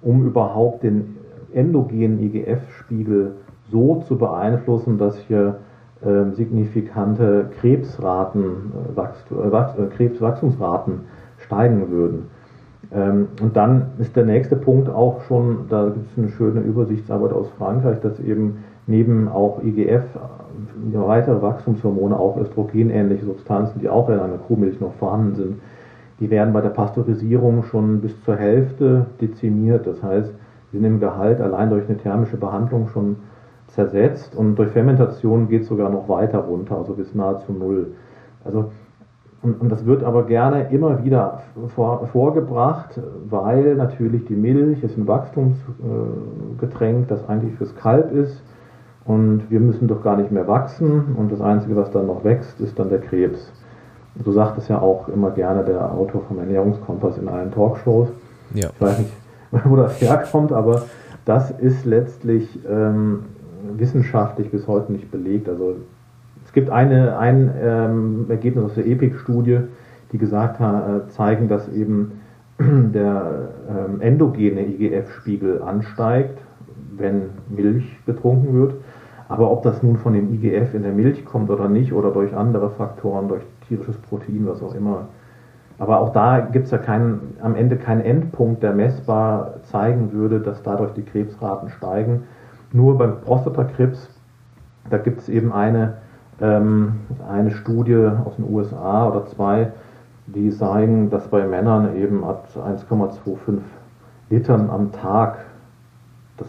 [0.02, 1.16] um überhaupt den
[1.52, 3.32] endogenen IGF-Spiegel
[3.70, 5.56] so zu beeinflussen, dass hier
[6.04, 11.00] äh, signifikante Krebsraten, äh, Wachst äh, Krebswachstumsraten
[11.38, 12.26] steigen würden.
[12.92, 17.32] Ähm, und dann ist der nächste Punkt auch schon, da gibt es eine schöne Übersichtsarbeit
[17.32, 20.04] aus Frankreich, dass eben neben auch IGF
[20.92, 25.60] weitere Wachstumshormone, auch östrogenähnliche Substanzen, die auch in einer Kuhmilch noch vorhanden sind,
[26.20, 29.86] die werden bei der Pasteurisierung schon bis zur Hälfte dezimiert.
[29.86, 30.32] Das heißt,
[30.72, 33.16] sie sind im Gehalt allein durch eine thermische Behandlung schon
[33.68, 37.88] zersetzt und durch Fermentation geht es sogar noch weiter runter, also bis nahezu null.
[38.44, 38.70] Also
[39.42, 41.42] und, und, das wird aber gerne immer wieder
[41.74, 48.42] vor, vorgebracht, weil natürlich die Milch ist ein Wachstumsgetränk, das eigentlich fürs Kalb ist.
[49.06, 51.14] Und wir müssen doch gar nicht mehr wachsen.
[51.16, 53.52] Und das Einzige, was dann noch wächst, ist dann der Krebs.
[54.24, 58.08] So sagt es ja auch immer gerne der Autor vom Ernährungskompass in allen Talkshows.
[58.54, 58.70] Ja.
[58.74, 59.12] Ich weiß nicht,
[59.64, 60.82] wo das herkommt, aber
[61.24, 63.24] das ist letztlich ähm,
[63.76, 65.48] wissenschaftlich bis heute nicht belegt.
[65.48, 65.76] Also
[66.56, 69.58] gibt eine, ein ähm, Ergebnis aus der EPIC-Studie,
[70.10, 72.12] die gesagt hat, äh, zeigen, dass eben
[72.58, 76.38] der ähm, endogene IGF-Spiegel ansteigt,
[76.96, 78.74] wenn Milch getrunken wird.
[79.28, 82.34] Aber ob das nun von dem IGF in der Milch kommt oder nicht, oder durch
[82.36, 85.08] andere Faktoren, durch tierisches Protein, was auch immer.
[85.78, 90.40] Aber auch da gibt es ja keinen, am Ende keinen Endpunkt, der messbar zeigen würde,
[90.40, 92.22] dass dadurch die Krebsraten steigen.
[92.72, 94.08] Nur beim Prostatakrebs,
[94.88, 95.94] da gibt es eben eine
[96.40, 99.72] ähm, eine Studie aus den USA oder zwei,
[100.26, 103.58] die zeigen, dass bei Männern eben ab 1,25
[104.28, 105.38] Litern am Tag
[106.36, 106.48] das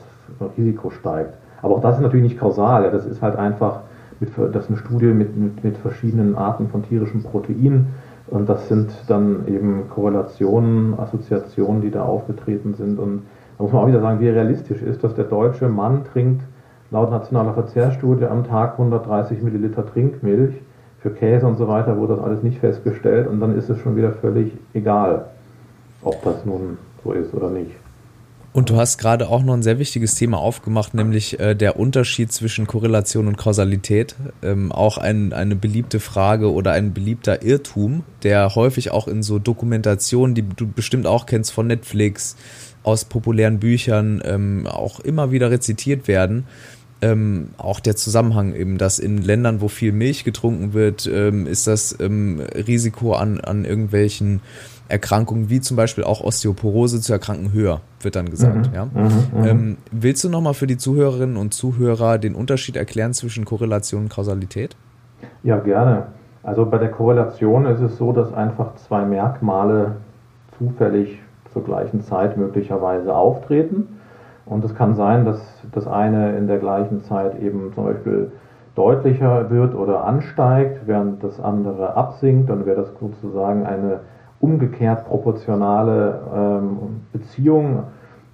[0.57, 1.33] Risiko steigt.
[1.61, 2.91] Aber auch das ist natürlich nicht kausal.
[2.91, 3.81] Das ist halt einfach
[4.19, 7.87] mit, das ist eine Studie mit, mit, mit verschiedenen Arten von tierischen Proteinen.
[8.27, 12.99] Und das sind dann eben Korrelationen, Assoziationen, die da aufgetreten sind.
[12.99, 13.23] Und
[13.57, 15.15] da muss man auch wieder sagen, wie realistisch ist das.
[15.15, 16.41] Der deutsche Mann trinkt
[16.91, 20.55] laut nationaler Verzehrstudie am Tag 130 Milliliter Trinkmilch.
[20.99, 23.95] Für Käse und so weiter wurde das alles nicht festgestellt und dann ist es schon
[23.95, 25.25] wieder völlig egal,
[26.01, 27.75] ob das nun so ist oder nicht.
[28.53, 32.31] Und du hast gerade auch noch ein sehr wichtiges Thema aufgemacht, nämlich äh, der Unterschied
[32.31, 34.15] zwischen Korrelation und Kausalität.
[34.41, 39.37] Ähm, auch ein, eine beliebte Frage oder ein beliebter Irrtum, der häufig auch in so
[39.37, 42.35] Dokumentationen, die du bestimmt auch kennst von Netflix,
[42.83, 46.45] aus populären Büchern ähm, auch immer wieder rezitiert werden.
[46.99, 51.67] Ähm, auch der Zusammenhang eben, dass in Ländern, wo viel Milch getrunken wird, ähm, ist
[51.67, 54.41] das ähm, Risiko an, an irgendwelchen
[54.89, 58.69] Erkrankungen wie zum Beispiel auch Osteoporose zu erkranken höher, wird dann gesagt.
[58.69, 58.85] Mhm, ja?
[58.85, 59.45] Mhm, mhm.
[59.45, 64.09] ähm, willst du nochmal für die Zuhörerinnen und Zuhörer den Unterschied erklären zwischen Korrelation und
[64.09, 64.75] Kausalität?
[65.43, 66.07] Ja, gerne.
[66.43, 69.97] Also bei der Korrelation ist es so, dass einfach zwei Merkmale
[70.57, 71.19] zufällig
[71.51, 73.99] zur gleichen Zeit möglicherweise auftreten.
[74.45, 75.41] Und es kann sein, dass
[75.73, 78.31] das eine in der gleichen Zeit eben zum Beispiel
[78.75, 82.49] deutlicher wird oder ansteigt, während das andere absinkt.
[82.49, 84.01] Dann wäre das sozusagen eine
[84.39, 86.77] umgekehrt proportionale ähm,
[87.11, 87.83] Beziehung.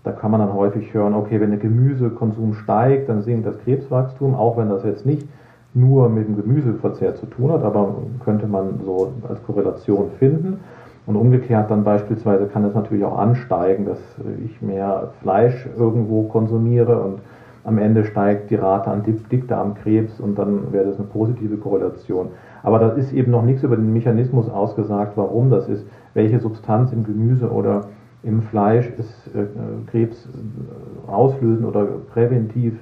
[0.03, 4.35] Da kann man dann häufig hören, okay, wenn der Gemüsekonsum steigt, dann sinkt das Krebswachstum,
[4.35, 5.27] auch wenn das jetzt nicht
[5.73, 10.59] nur mit dem Gemüseverzehr zu tun hat, aber könnte man so als Korrelation finden.
[11.05, 13.99] Und umgekehrt dann beispielsweise kann es natürlich auch ansteigen, dass
[14.45, 17.19] ich mehr Fleisch irgendwo konsumiere und
[17.65, 22.29] am Ende steigt die Rate an Dickdarmkrebs und dann wäre das eine positive Korrelation.
[22.63, 26.91] Aber da ist eben noch nichts über den Mechanismus ausgesagt, warum das ist, welche Substanz
[26.91, 27.81] im Gemüse oder
[28.23, 29.45] im Fleisch ist äh,
[29.91, 32.73] Krebs äh, auslösen oder präventiv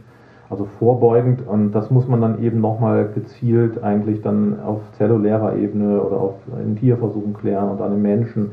[0.52, 1.48] also vorbeugend.
[1.48, 6.36] Und das muss man dann eben nochmal gezielt eigentlich dann auf zellulärer Ebene oder auf
[6.64, 8.52] in Tierversuchen klären und dann im Menschen.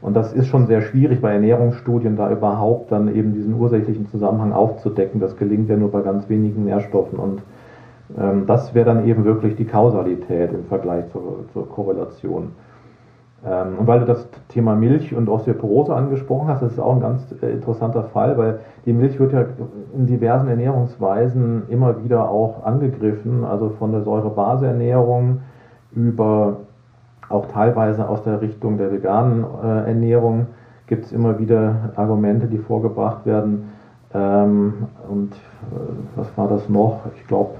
[0.00, 4.52] Und das ist schon sehr schwierig bei Ernährungsstudien, da überhaupt dann eben diesen ursächlichen Zusammenhang
[4.52, 5.20] aufzudecken.
[5.20, 7.18] Das gelingt ja nur bei ganz wenigen Nährstoffen.
[7.18, 7.42] Und
[8.18, 12.52] ähm, das wäre dann eben wirklich die Kausalität im Vergleich zur, zur Korrelation.
[13.44, 17.00] Ähm, und weil du das Thema Milch und Osteoporose angesprochen hast, das ist auch ein
[17.00, 19.44] ganz äh, interessanter Fall, weil die Milch wird ja
[19.94, 25.40] in diversen Ernährungsweisen immer wieder auch angegriffen, also von der Säurebaseernährung
[25.92, 26.56] über
[27.28, 30.46] auch teilweise aus der Richtung der veganen äh, Ernährung
[30.86, 33.70] gibt es immer wieder Argumente, die vorgebracht werden.
[34.12, 35.36] Ähm, und äh,
[36.16, 37.02] was war das noch?
[37.16, 37.50] Ich glaube,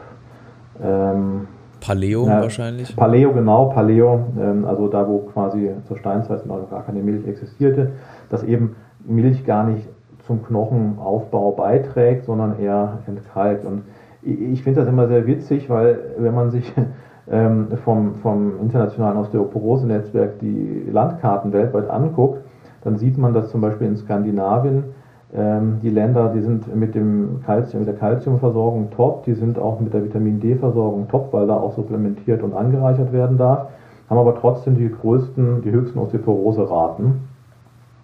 [0.83, 1.47] ähm,
[1.81, 2.95] Paleo ja, wahrscheinlich.
[2.95, 7.93] Paleo, genau, Paleo, ähm, also da, wo quasi zur Steinzeit noch gar keine Milch existierte,
[8.29, 9.89] dass eben Milch gar nicht
[10.27, 13.65] zum Knochenaufbau beiträgt, sondern eher entkalkt.
[13.65, 13.83] Und
[14.23, 16.73] ich finde das immer sehr witzig, weil wenn man sich
[17.31, 22.45] ähm, vom, vom internationalen Osteoporose-Netzwerk die Landkarten weltweit anguckt,
[22.85, 24.85] dann sieht man, dass zum Beispiel in Skandinavien
[25.33, 29.95] die Länder, die sind mit, dem Calcium, mit der Kalziumversorgung top, die sind auch mit
[29.95, 33.69] der Vitamin D-Versorgung top, weil da auch supplementiert und angereichert werden darf,
[34.09, 37.21] haben aber trotzdem die größten, die höchsten Osteoporose-Raten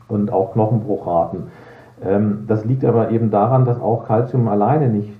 [0.08, 1.44] und auch Knochenbruchraten.
[2.04, 5.12] Ähm, das liegt aber eben daran, dass auch Kalzium alleine nicht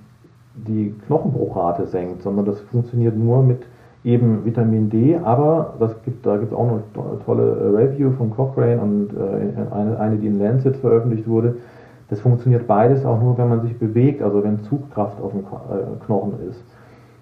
[0.54, 3.62] die Knochenbruchrate senkt, sondern das funktioniert nur mit
[4.04, 6.82] eben Vitamin D, aber das gibt, da gibt es auch eine
[7.24, 11.56] tolle Review von Cochrane und äh, eine, eine, die in Lancet veröffentlicht wurde,
[12.08, 16.04] das funktioniert beides auch nur, wenn man sich bewegt, also wenn Zugkraft auf dem äh,
[16.04, 16.62] Knochen ist.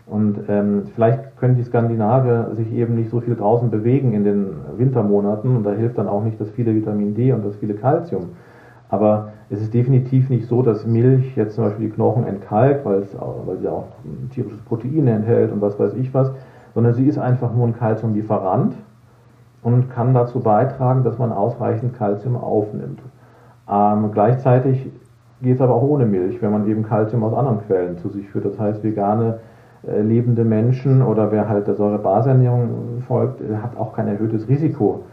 [0.06, 4.46] Und ähm, vielleicht können die Skandinavier sich eben nicht so viel draußen bewegen in den
[4.76, 8.30] Wintermonaten und da hilft dann auch nicht das viele Vitamin D und das viele Calcium.
[8.90, 13.02] Aber es ist definitiv nicht so, dass Milch jetzt zum Beispiel die Knochen entkalkt, weil,
[13.04, 13.86] sie auch
[14.30, 16.30] tierisches Protein enthält und was weiß ich was,
[16.74, 18.74] sondern sie ist einfach nur ein Calciumlieferant
[19.62, 23.00] und kann dazu beitragen, dass man ausreichend Calcium aufnimmt.
[23.70, 24.86] Ähm, gleichzeitig
[25.42, 28.28] geht es aber auch ohne Milch, wenn man eben Kalzium aus anderen Quellen zu sich
[28.28, 28.44] führt.
[28.44, 29.40] Das heißt, vegane
[29.86, 35.04] äh, lebende Menschen oder wer halt der Säurebasernährung folgt, hat auch kein erhöhtes Risiko,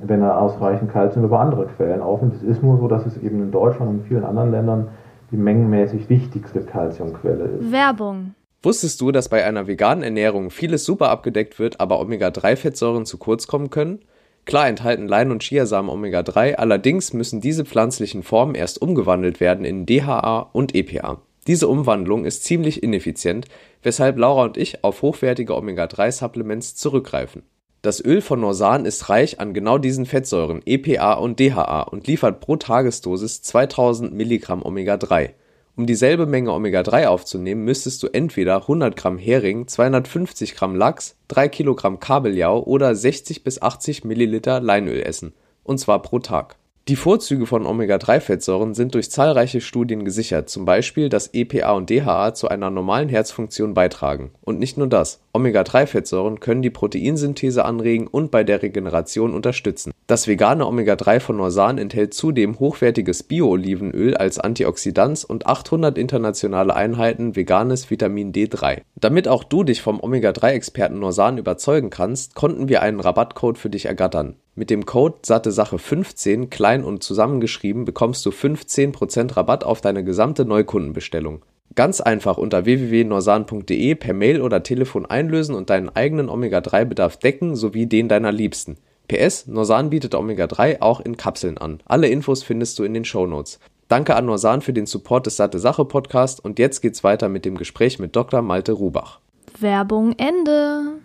[0.00, 2.36] wenn er ausreichend Kalzium über andere Quellen aufnimmt.
[2.36, 4.88] Es ist nur so, dass es eben in Deutschland und vielen anderen Ländern
[5.30, 7.72] die mengenmäßig wichtigste Kalziumquelle ist.
[7.72, 8.34] Werbung.
[8.62, 13.48] Wusstest du, dass bei einer veganen Ernährung vieles super abgedeckt wird, aber Omega-3-Fettsäuren zu kurz
[13.48, 13.98] kommen können?
[14.44, 19.86] Klar enthalten Lein und Chiasamen Omega-3, allerdings müssen diese pflanzlichen Formen erst umgewandelt werden in
[19.86, 21.20] DHA und EPA.
[21.46, 23.46] Diese Umwandlung ist ziemlich ineffizient,
[23.82, 27.42] weshalb Laura und ich auf hochwertige Omega-3-Supplements zurückgreifen.
[27.82, 32.40] Das Öl von Norsan ist reich an genau diesen Fettsäuren EPA und DHA und liefert
[32.40, 35.30] pro Tagesdosis 2000 Milligramm Omega-3.
[35.74, 41.48] Um dieselbe Menge Omega-3 aufzunehmen, müsstest du entweder 100 Gramm Hering, 250 Gramm Lachs, 3
[41.48, 45.32] Kilogramm Kabeljau oder 60 bis 80 Milliliter Leinöl essen,
[45.64, 46.56] und zwar pro Tag
[46.88, 52.34] die Vorzüge von Omega-3-Fettsäuren sind durch zahlreiche Studien gesichert, zum Beispiel, dass EPA und DHA
[52.34, 54.32] zu einer normalen Herzfunktion beitragen.
[54.40, 59.92] Und nicht nur das, Omega-3-Fettsäuren können die Proteinsynthese anregen und bei der Regeneration unterstützen.
[60.08, 67.36] Das vegane Omega-3 von Norsan enthält zudem hochwertiges Bio-Olivenöl als Antioxidans und 800 internationale Einheiten
[67.36, 68.80] veganes Vitamin D3.
[68.96, 73.86] Damit auch du dich vom Omega-3-Experten Norsan überzeugen kannst, konnten wir einen Rabattcode für dich
[73.86, 74.34] ergattern.
[74.54, 81.42] Mit dem Code SatteSache15 klein und zusammengeschrieben bekommst du 15% Rabatt auf deine gesamte Neukundenbestellung.
[81.74, 87.86] Ganz einfach unter www.norsan.de per Mail oder Telefon einlösen und deinen eigenen Omega-3-Bedarf decken sowie
[87.86, 88.76] den deiner Liebsten.
[89.08, 91.80] PS, Norsan bietet Omega-3 auch in Kapseln an.
[91.86, 93.58] Alle Infos findest du in den Shownotes.
[93.88, 97.46] Danke an Norsan für den Support des Satte Sache Podcast und jetzt geht's weiter mit
[97.46, 98.42] dem Gespräch mit Dr.
[98.42, 99.20] Malte Rubach.
[99.58, 101.00] Werbung Ende.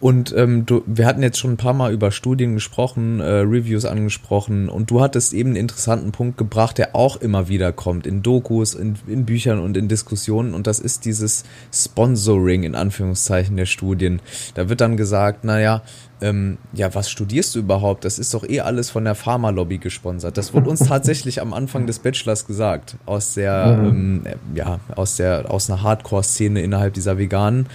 [0.00, 3.84] Und ähm, du, wir hatten jetzt schon ein paar Mal über Studien gesprochen, äh, Reviews
[3.84, 8.22] angesprochen und du hattest eben einen interessanten Punkt gebracht, der auch immer wieder kommt in
[8.22, 13.66] Dokus, in, in Büchern und in Diskussionen und das ist dieses Sponsoring in Anführungszeichen der
[13.66, 14.20] Studien.
[14.54, 15.82] Da wird dann gesagt, naja,
[16.20, 18.04] ähm, ja, was studierst du überhaupt?
[18.04, 20.36] Das ist doch eh alles von der Pharmalobby gesponsert.
[20.36, 24.22] Das wurde uns tatsächlich am Anfang des Bachelors gesagt, aus der, mhm.
[24.26, 27.66] ähm, ja, aus der, aus einer Hardcore-Szene innerhalb dieser veganen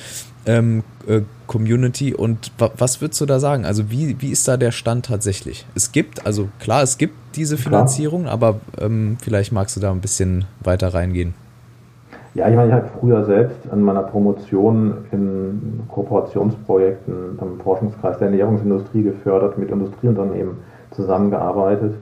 [0.46, 1.22] ähm, äh,
[1.54, 3.64] Community und was würdest du da sagen?
[3.64, 5.68] Also wie, wie ist da der Stand tatsächlich?
[5.76, 8.34] Es gibt, also klar, es gibt diese Finanzierung, klar.
[8.34, 11.36] aber ähm, vielleicht magst du da ein bisschen weiter reingehen.
[12.34, 18.30] Ja, ich meine, ich habe früher selbst an meiner Promotion in Kooperationsprojekten am Forschungskreis der
[18.30, 20.56] Ernährungsindustrie gefördert, mit Industrieunternehmen
[20.90, 21.94] zusammengearbeitet.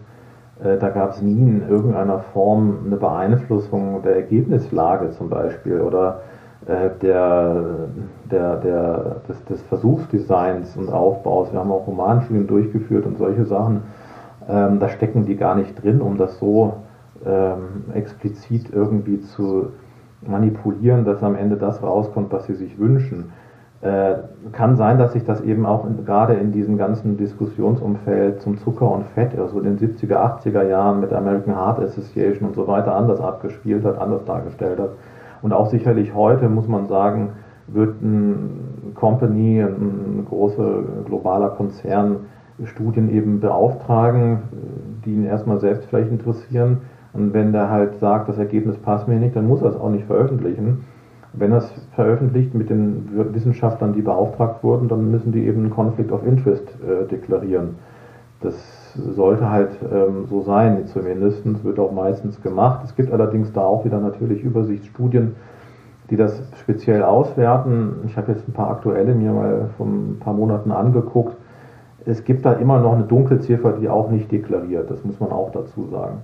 [0.64, 6.22] Äh, da gab es nie in irgendeiner Form eine Beeinflussung der Ergebnislage zum Beispiel oder
[6.68, 7.90] äh, der,
[8.32, 11.52] der, der, des, des Versuchsdesigns und Aufbaus.
[11.52, 13.84] Wir haben auch Romanstudien durchgeführt und solche Sachen.
[14.50, 16.74] Ähm, da stecken die gar nicht drin, um das so
[17.26, 19.70] ähm, explizit irgendwie zu
[20.26, 23.32] manipulieren, dass am Ende das rauskommt, was sie sich wünschen.
[23.82, 24.16] Äh,
[24.52, 29.06] kann sein, dass sich das eben auch gerade in diesem ganzen Diskussionsumfeld zum Zucker und
[29.16, 32.96] Fett, also in den 70er, 80er Jahren mit der American Heart Association und so weiter
[32.96, 34.92] anders abgespielt hat, anders dargestellt hat.
[35.42, 37.30] Und auch sicherlich heute, muss man sagen,
[37.74, 42.18] wird ein Company, ein großer globaler Konzern
[42.66, 44.40] Studien eben beauftragen,
[45.06, 46.80] die ihn erstmal selbst vielleicht interessieren.
[47.14, 49.90] Und wenn der halt sagt, das Ergebnis passt mir nicht, dann muss er es auch
[49.90, 50.86] nicht veröffentlichen.
[51.34, 55.70] Wenn er es veröffentlicht mit den Wissenschaftlern, die beauftragt wurden, dann müssen die eben einen
[55.70, 57.76] Conflict of Interest äh, deklarieren.
[58.42, 61.46] Das sollte halt ähm, so sein, zumindest.
[61.64, 62.82] Wird auch meistens gemacht.
[62.84, 65.36] Es gibt allerdings da auch wieder natürlich Übersichtsstudien,
[66.12, 68.02] die das speziell auswerten.
[68.06, 71.36] Ich habe jetzt ein paar aktuelle mir mal vor ein paar Monaten angeguckt.
[72.06, 74.92] Es gibt da immer noch eine Dunkelziffer, die auch nicht deklariert.
[74.92, 76.18] Das muss man auch dazu sagen.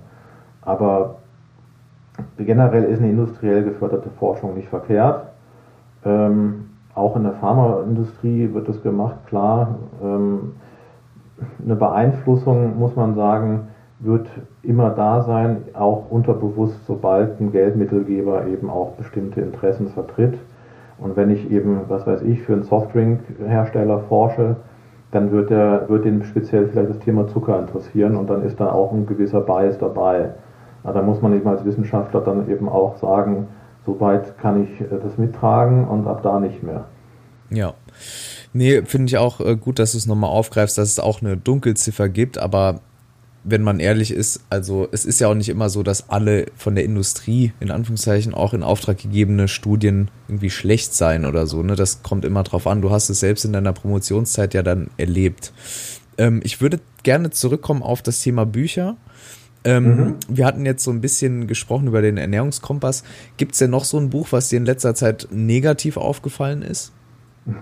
[0.60, 1.16] Aber
[2.36, 5.24] generell ist eine industriell geförderte Forschung nicht verkehrt.
[6.04, 9.76] Ähm, auch in der Pharmaindustrie wird das gemacht, klar.
[10.02, 10.52] Ähm,
[11.64, 13.67] eine Beeinflussung, muss man sagen,
[14.00, 14.28] wird
[14.62, 20.38] immer da sein, auch unterbewusst, sobald ein Geldmittelgeber eben auch bestimmte Interessen vertritt.
[20.98, 24.56] Und wenn ich eben, was weiß ich, für einen Softdrinkhersteller forsche,
[25.10, 28.70] dann wird, der, wird den speziell vielleicht das Thema Zucker interessieren und dann ist da
[28.70, 30.30] auch ein gewisser Bias dabei.
[30.84, 33.48] da muss man eben als Wissenschaftler dann eben auch sagen,
[33.86, 36.84] soweit kann ich das mittragen und ab da nicht mehr.
[37.50, 37.72] Ja.
[38.52, 41.36] Nee, finde ich auch äh, gut, dass du es nochmal aufgreifst, dass es auch eine
[41.36, 42.80] Dunkelziffer gibt, aber
[43.44, 46.74] wenn man ehrlich ist, also es ist ja auch nicht immer so, dass alle von
[46.74, 51.62] der Industrie in Anführungszeichen auch in Auftrag gegebene Studien irgendwie schlecht sein oder so.
[51.62, 51.76] Ne?
[51.76, 52.82] Das kommt immer drauf an.
[52.82, 55.52] Du hast es selbst in deiner Promotionszeit ja dann erlebt.
[56.18, 58.96] Ähm, ich würde gerne zurückkommen auf das Thema Bücher.
[59.64, 60.14] Ähm, mhm.
[60.28, 63.04] Wir hatten jetzt so ein bisschen gesprochen über den Ernährungskompass.
[63.36, 66.92] Gibt es denn noch so ein Buch, was dir in letzter Zeit negativ aufgefallen ist?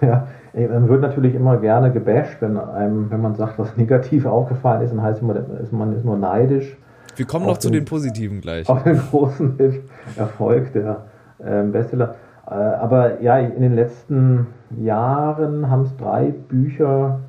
[0.01, 4.83] Ja, man wird natürlich immer gerne gebasht, wenn einem, wenn man sagt, was negativ aufgefallen
[4.83, 5.35] ist, dann heißt immer,
[5.71, 6.77] man ist nur neidisch.
[7.15, 8.69] Wir kommen noch zu den, den positiven gleich.
[8.69, 9.59] Auf den großen
[10.17, 11.05] Erfolg der
[11.39, 12.15] äh, Bestseller.
[12.47, 14.47] Äh, aber ja, in den letzten
[14.79, 17.21] Jahren haben es drei Bücher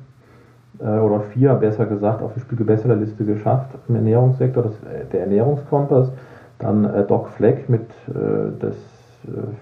[0.78, 4.62] äh, oder vier besser gesagt auf die Spiegel-Bestsellerliste geschafft im Ernährungssektor.
[4.62, 6.12] Das, äh, der Ernährungskompass,
[6.58, 8.76] dann äh, Doc Fleck mit äh, das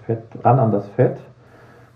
[0.05, 1.17] Fett, ran an das Fett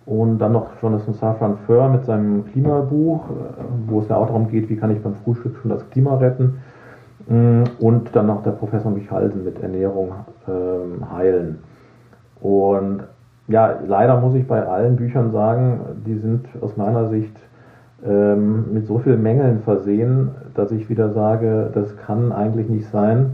[0.06, 3.24] und dann noch Jonathan Safran Foer mit seinem Klimabuch,
[3.88, 6.58] wo es ja auch darum geht, wie kann ich beim Frühstück schon das Klima retten.
[7.28, 10.12] Mm, und dann noch der Professor Michalsen mit Ernährung
[10.48, 11.60] ähm, heilen.
[12.42, 13.04] Und
[13.48, 17.38] ja, leider muss ich bei allen Büchern sagen, die sind aus meiner Sicht
[18.04, 23.34] ähm, mit so vielen Mängeln versehen, dass ich wieder sage, das kann eigentlich nicht sein,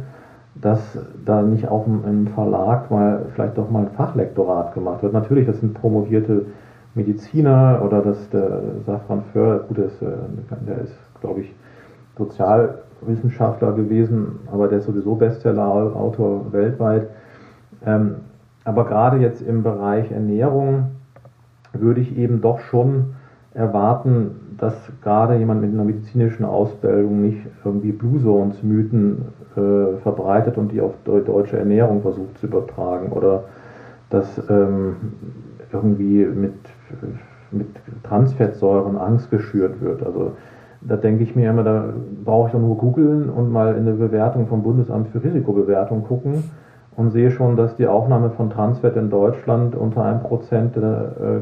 [0.61, 5.13] dass da nicht auch im Verlag mal vielleicht doch mal ein Fachlektorat gemacht wird.
[5.13, 6.45] Natürlich, das sind promovierte
[6.95, 10.07] Mediziner oder dass der Safran Föhr, gut, der ist, äh,
[10.67, 11.55] der ist glaube ich,
[12.17, 17.07] Sozialwissenschaftler gewesen, aber der ist sowieso Bestseller-Autor weltweit.
[17.85, 18.15] Ähm,
[18.63, 20.91] aber gerade jetzt im Bereich Ernährung
[21.73, 23.15] würde ich eben doch schon
[23.53, 30.57] erwarten, dass gerade jemand mit einer medizinischen Ausbildung nicht irgendwie Blue Zones Mythen äh, verbreitet
[30.57, 33.45] und die auf deutsche Ernährung versucht zu übertragen oder
[34.09, 34.95] dass ähm,
[35.71, 36.53] irgendwie mit,
[37.51, 37.67] mit
[38.03, 40.03] Transfettsäuren Angst geschürt wird.
[40.03, 40.31] Also
[40.81, 41.89] da denke ich mir immer, da
[42.23, 46.45] brauche ich doch nur googeln und mal in eine Bewertung vom Bundesamt für Risikobewertung gucken
[46.95, 51.39] und sehe schon, dass die Aufnahme von Transfett in Deutschland unter einem Prozent der äh,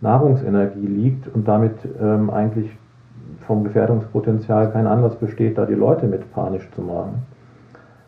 [0.00, 2.70] Gesamtnahrungsenergie liegt und damit ähm, eigentlich
[3.46, 7.26] vom Gefährdungspotenzial kein Anlass besteht, da die Leute mit panisch zu machen.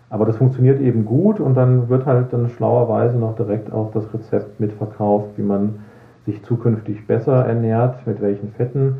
[0.08, 4.12] Aber das funktioniert eben gut und dann wird halt dann schlauerweise noch direkt auch das
[4.12, 5.80] Rezept mitverkauft, wie man
[6.26, 8.98] sich zukünftig besser ernährt, mit welchen Fetten.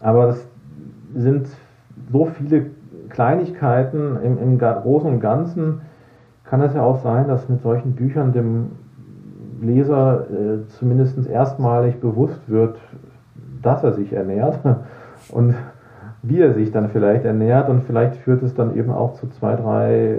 [0.00, 0.48] Aber es
[1.14, 1.48] sind
[2.10, 2.66] so viele
[3.10, 5.82] Kleinigkeiten im, im Großen und Ganzen,
[6.44, 8.70] kann es ja auch sein, dass mit solchen Büchern dem
[9.60, 12.78] Leser äh, zumindest erstmalig bewusst wird,
[13.62, 14.58] dass er sich ernährt
[15.32, 15.54] und
[16.22, 19.54] wie er sich dann vielleicht ernährt und vielleicht führt es dann eben auch zu zwei,
[19.54, 20.18] drei äh,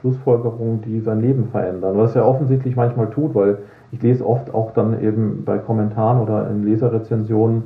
[0.00, 1.96] Schlussfolgerungen, die sein Leben verändern.
[1.98, 3.58] Was ja offensichtlich manchmal tut, weil
[3.90, 7.64] ich lese oft auch dann eben bei Kommentaren oder in Leserrezensionen,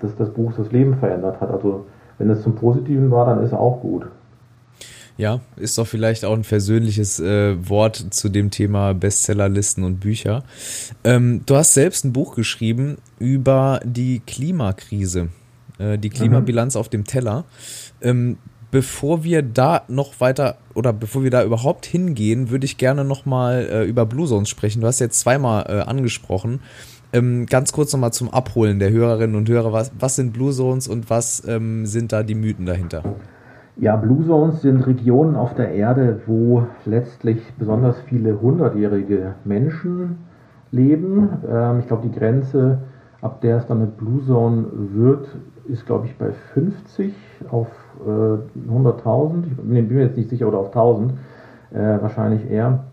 [0.00, 1.50] dass das Buch das Leben verändert hat.
[1.50, 1.86] Also
[2.18, 4.06] wenn es zum Positiven war, dann ist auch gut.
[5.16, 10.42] Ja, ist doch vielleicht auch ein versöhnliches äh, Wort zu dem Thema Bestsellerlisten und Bücher.
[11.04, 15.28] Ähm, du hast selbst ein Buch geschrieben über die Klimakrise,
[15.78, 16.80] äh, die Klimabilanz mhm.
[16.80, 17.44] auf dem Teller.
[18.02, 18.38] Ähm,
[18.72, 23.68] bevor wir da noch weiter oder bevor wir da überhaupt hingehen, würde ich gerne nochmal
[23.70, 24.80] äh, über Blue Zones sprechen.
[24.80, 26.58] Du hast jetzt zweimal äh, angesprochen.
[27.12, 29.72] Ähm, ganz kurz nochmal zum Abholen der Hörerinnen und Hörer.
[29.72, 33.04] Was, was sind Blue Zones und was ähm, sind da die Mythen dahinter?
[33.76, 40.18] Ja, Blue Zones sind Regionen auf der Erde, wo letztlich besonders viele hundertjährige Menschen
[40.70, 41.28] leben.
[41.50, 42.78] Ähm, ich glaube, die Grenze,
[43.20, 45.26] ab der es dann eine Blue Zone wird,
[45.66, 47.14] ist, glaube ich, bei 50
[47.50, 47.66] auf
[48.06, 49.42] äh, 100.000.
[49.50, 51.12] Ich bin mir jetzt nicht sicher, oder auf 1000,
[51.72, 52.84] äh, wahrscheinlich eher.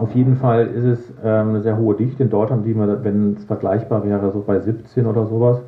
[0.00, 3.36] Auf jeden Fall ist es ähm, eine sehr hohe Dichte in Deutschland, die man, wenn
[3.36, 5.62] es vergleichbar wäre, so bei 17 oder sowas.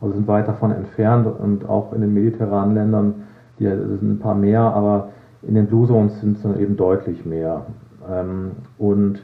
[0.00, 3.14] Also sind weit davon entfernt und auch in den mediterranen Ländern,
[3.58, 5.08] die sind ein paar mehr, aber
[5.42, 7.66] in den Blue Zones sind es dann eben deutlich mehr.
[8.10, 9.22] Ähm, und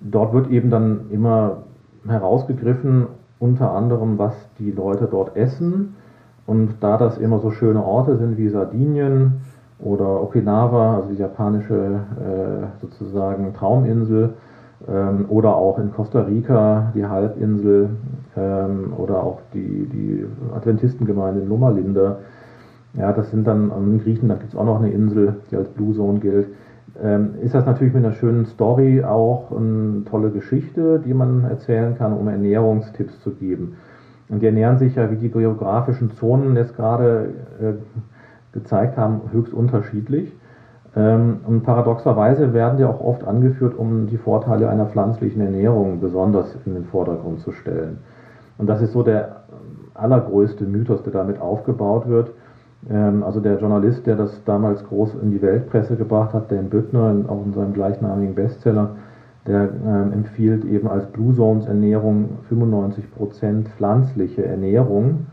[0.00, 1.58] dort wird eben dann immer
[2.06, 3.06] herausgegriffen,
[3.38, 5.96] unter anderem, was die Leute dort essen.
[6.46, 9.40] Und da das immer so schöne Orte sind wie Sardinien,
[9.82, 14.34] oder Okinawa, also die japanische äh, sozusagen Trauminsel,
[14.88, 17.90] ähm, oder auch in Costa Rica die Halbinsel
[18.36, 22.16] ähm, oder auch die, die Adventistengemeinde in Loma Linda.
[22.94, 25.94] Ja, das sind dann in Griechenland gibt es auch noch eine Insel, die als Blue
[25.94, 26.48] Zone gilt.
[27.02, 31.96] Ähm, ist das natürlich mit einer schönen Story auch eine tolle Geschichte, die man erzählen
[31.96, 33.76] kann, um Ernährungstipps zu geben.
[34.28, 37.30] Und die ernähren sich ja, wie die geografischen Zonen jetzt gerade
[37.60, 37.72] äh,
[38.52, 40.32] gezeigt haben, höchst unterschiedlich.
[40.96, 46.56] Ähm, und paradoxerweise werden die auch oft angeführt, um die Vorteile einer pflanzlichen Ernährung besonders
[46.66, 47.98] in den Vordergrund zu stellen.
[48.58, 49.44] Und das ist so der
[49.94, 52.32] allergrößte Mythos, der damit aufgebaut wird.
[52.88, 57.14] Ähm, also der Journalist, der das damals groß in die Weltpresse gebracht hat, Dan Büttner,
[57.28, 58.90] auch in seinem gleichnamigen Bestseller,
[59.46, 65.26] der ähm, empfiehlt eben als Blue Zones Ernährung 95% pflanzliche Ernährung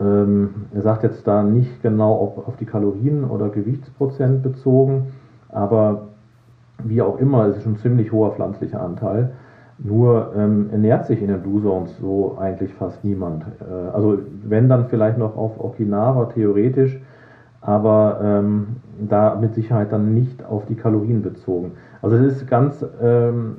[0.00, 5.08] ähm, er sagt jetzt da nicht genau, ob auf die Kalorien oder Gewichtsprozent bezogen,
[5.48, 6.08] aber
[6.84, 9.32] wie auch immer, es ist schon ein ziemlich hoher pflanzlicher Anteil.
[9.78, 13.44] Nur ähm, ernährt sich in den Blue Zones so eigentlich fast niemand.
[13.60, 17.00] Äh, also wenn dann vielleicht noch auf Okinawa theoretisch,
[17.60, 18.76] aber ähm,
[19.08, 21.72] da mit Sicherheit dann nicht auf die Kalorien bezogen.
[22.02, 23.58] Also es ist ganz ähm,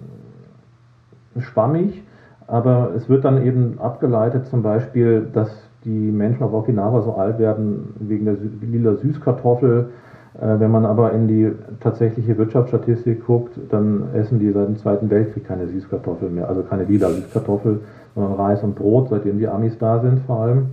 [1.38, 2.04] schwammig,
[2.48, 5.50] aber es wird dann eben abgeleitet zum Beispiel, dass
[5.86, 9.90] die Menschen auf Okinawa so alt werden wegen der lila Süßkartoffel.
[10.36, 15.10] Äh, wenn man aber in die tatsächliche Wirtschaftsstatistik guckt, dann essen die seit dem Zweiten
[15.10, 17.82] Weltkrieg keine Süßkartoffel mehr, also keine lila Süßkartoffel,
[18.16, 20.68] sondern Reis und Brot, seitdem die Amis da sind vor allem.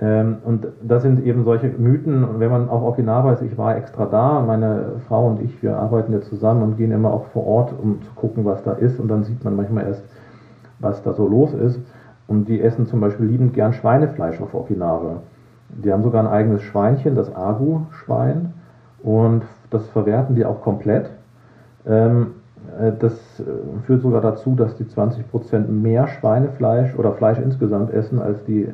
[0.00, 2.24] Ähm, und das sind eben solche Mythen.
[2.24, 5.76] Und wenn man auf Okinawa ist, ich war extra da, meine Frau und ich, wir
[5.76, 8.98] arbeiten ja zusammen und gehen immer auch vor Ort, um zu gucken, was da ist.
[8.98, 10.04] Und dann sieht man manchmal erst,
[10.80, 11.80] was da so los ist.
[12.26, 15.22] Und die essen zum Beispiel liebend gern Schweinefleisch auf Okinawa.
[15.82, 18.52] Die haben sogar ein eigenes Schweinchen, das Agu-Schwein.
[19.02, 21.10] Und das verwerten die auch komplett.
[21.86, 22.28] Ähm,
[22.80, 23.44] äh, das äh,
[23.86, 28.68] führt sogar dazu, dass die 20% mehr Schweinefleisch oder Fleisch insgesamt essen als die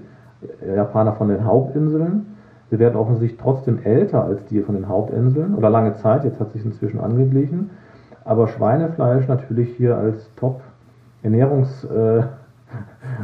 [0.67, 2.27] Japaner von den Hauptinseln.
[2.71, 6.53] Sie werden offensichtlich trotzdem älter als die von den Hauptinseln oder lange Zeit, jetzt hat
[6.53, 7.71] sich inzwischen angeglichen.
[8.25, 12.23] Aber Schweinefleisch natürlich hier als Top-Ernährungs- äh,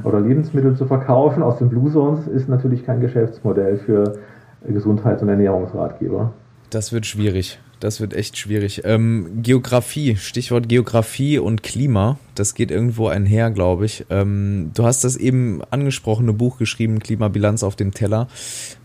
[0.04, 4.18] oder Lebensmittel zu verkaufen aus den Blue Zones ist natürlich kein Geschäftsmodell für
[4.66, 6.32] Gesundheits- und Ernährungsratgeber.
[6.70, 7.58] Das wird schwierig.
[7.78, 8.82] Das wird echt schwierig.
[8.84, 14.06] Ähm, Geografie, Stichwort Geografie und Klima, das geht irgendwo einher, glaube ich.
[14.08, 18.28] Ähm, du hast das eben angesprochene Buch geschrieben, Klimabilanz auf dem Teller.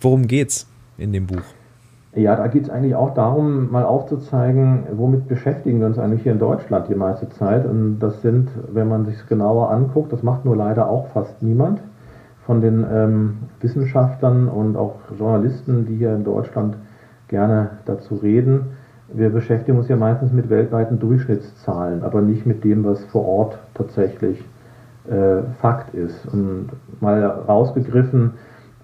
[0.01, 1.43] Worum geht's in dem Buch?
[2.13, 6.33] Ja, da geht es eigentlich auch darum, mal aufzuzeigen, womit beschäftigen wir uns eigentlich hier
[6.33, 7.65] in Deutschland die meiste Zeit.
[7.65, 11.79] Und das sind, wenn man sich genauer anguckt, das macht nur leider auch fast niemand
[12.45, 16.75] von den ähm, Wissenschaftlern und auch Journalisten, die hier in Deutschland
[17.29, 18.71] gerne dazu reden.
[19.13, 23.59] Wir beschäftigen uns ja meistens mit weltweiten Durchschnittszahlen, aber nicht mit dem, was vor Ort
[23.73, 24.43] tatsächlich
[25.09, 26.25] äh, Fakt ist.
[26.25, 28.33] Und mal rausgegriffen,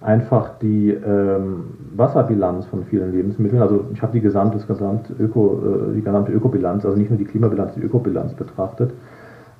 [0.01, 1.65] einfach die ähm,
[1.97, 3.61] Wasserbilanz von vielen Lebensmitteln.
[3.61, 5.59] Also ich habe die gesamte, gesamte Öko,
[5.91, 8.91] äh, die gesamte Ökobilanz, also nicht nur die Klimabilanz, die Ökobilanz betrachtet.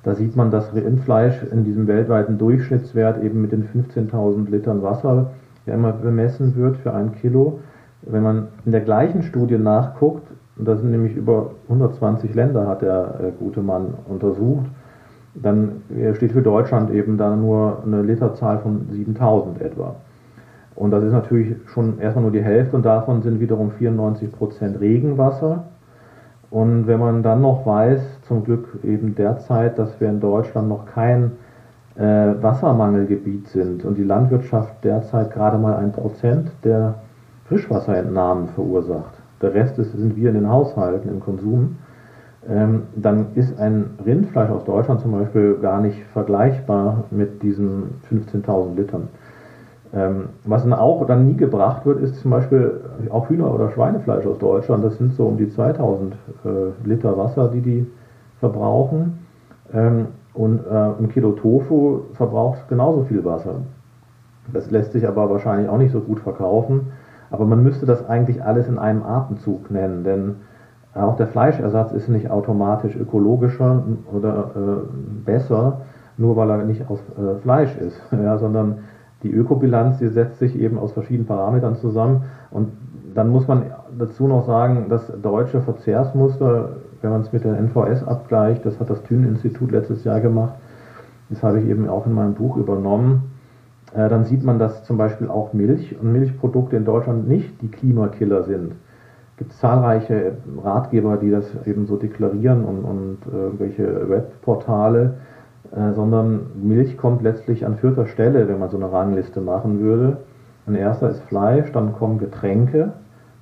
[0.04, 5.30] Da sieht man, dass Rindfleisch in diesem weltweiten Durchschnittswert eben mit den 15.000 Litern Wasser,
[5.66, 7.60] der immer bemessen wird für ein Kilo.
[8.02, 10.26] Wenn man in der gleichen Studie nachguckt,
[10.56, 14.66] und da sind nämlich über 120 Länder, hat der äh, gute Mann untersucht,
[15.34, 15.82] dann
[16.14, 19.94] steht für Deutschland eben da nur eine Literzahl von 7000 etwa.
[20.78, 24.78] Und das ist natürlich schon erstmal nur die Hälfte und davon sind wiederum 94 Prozent
[24.78, 25.64] Regenwasser.
[26.50, 30.86] Und wenn man dann noch weiß, zum Glück eben derzeit, dass wir in Deutschland noch
[30.86, 31.32] kein
[31.96, 32.00] äh,
[32.40, 36.94] Wassermangelgebiet sind und die Landwirtschaft derzeit gerade mal ein Prozent der
[37.48, 41.78] Frischwasserentnahmen verursacht, der Rest ist, sind wir in den Haushalten im Konsum,
[42.48, 48.76] ähm, dann ist ein Rindfleisch aus Deutschland zum Beispiel gar nicht vergleichbar mit diesen 15.000
[48.76, 49.08] Litern.
[49.94, 52.80] Ähm, was dann auch dann nie gebracht wird, ist zum Beispiel
[53.10, 54.84] auch Hühner- oder Schweinefleisch aus Deutschland.
[54.84, 56.48] Das sind so um die 2000 äh,
[56.86, 57.86] Liter Wasser, die die
[58.38, 59.18] verbrauchen.
[59.72, 63.56] Ähm, und äh, ein Kilo Tofu verbraucht genauso viel Wasser.
[64.52, 66.92] Das lässt sich aber wahrscheinlich auch nicht so gut verkaufen.
[67.30, 70.36] Aber man müsste das eigentlich alles in einem Atemzug nennen, denn
[70.94, 73.82] auch der Fleischersatz ist nicht automatisch ökologischer
[74.12, 75.82] oder äh, besser,
[76.16, 78.78] nur weil er nicht aus äh, Fleisch ist, ja, sondern
[79.22, 82.24] die Ökobilanz, die setzt sich eben aus verschiedenen Parametern zusammen.
[82.50, 82.68] Und
[83.14, 83.64] dann muss man
[83.98, 88.90] dazu noch sagen, das deutsche Verzehrsmuster, wenn man es mit der NVS abgleicht, das hat
[88.90, 90.54] das Thünen-Institut letztes Jahr gemacht,
[91.30, 93.32] das habe ich eben auch in meinem Buch übernommen,
[93.94, 97.68] äh, dann sieht man, dass zum Beispiel auch Milch und Milchprodukte in Deutschland nicht die
[97.68, 98.72] Klimakiller sind.
[99.32, 105.37] Es gibt zahlreiche Ratgeber, die das eben so deklarieren und, und irgendwelche Webportale, äh,
[105.70, 110.18] sondern Milch kommt letztlich an vierter Stelle, wenn man so eine Rangliste machen würde.
[110.66, 112.92] An erster ist Fleisch, dann kommen Getränke,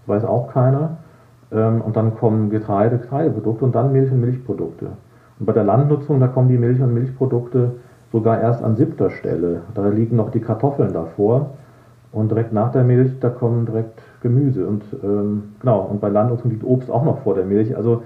[0.07, 0.99] weiß auch keiner,
[1.53, 4.87] ähm, und dann kommen Getreide, Getreideprodukte und dann Milch und Milchprodukte.
[5.39, 7.73] Und bei der Landnutzung, da kommen die Milch- und Milchprodukte
[8.13, 9.63] sogar erst an siebter Stelle.
[9.75, 11.51] Da liegen noch die Kartoffeln davor.
[12.13, 14.67] Und direkt nach der Milch, da kommen direkt Gemüse.
[14.67, 17.77] Und ähm, genau, und bei Landnutzung liegt Obst auch noch vor der Milch.
[17.77, 18.03] Also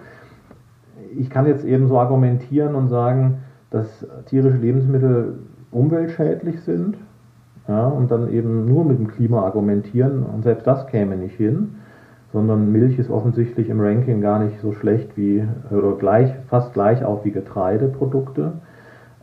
[1.17, 3.39] ich kann jetzt eben so argumentieren und sagen,
[3.71, 5.39] dass tierische Lebensmittel
[5.71, 6.97] umweltschädlich sind
[7.69, 10.25] ja, und dann eben nur mit dem Klima argumentieren.
[10.25, 11.77] Und selbst das käme nicht hin,
[12.33, 17.05] sondern Milch ist offensichtlich im Ranking gar nicht so schlecht wie oder gleich, fast gleich
[17.05, 18.53] auch wie Getreideprodukte,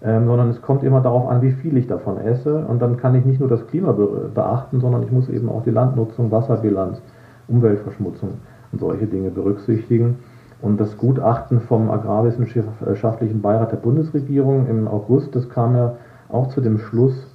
[0.03, 2.65] ähm, sondern es kommt immer darauf an, wie viel ich davon esse.
[2.65, 5.71] Und dann kann ich nicht nur das Klima beachten, sondern ich muss eben auch die
[5.71, 7.01] Landnutzung, Wasserbilanz,
[7.47, 8.29] Umweltverschmutzung
[8.71, 10.17] und solche Dinge berücksichtigen.
[10.61, 15.93] Und das Gutachten vom Agrarwissenschaftlichen Beirat der Bundesregierung im August, das kam ja
[16.29, 17.27] auch zu dem Schluss,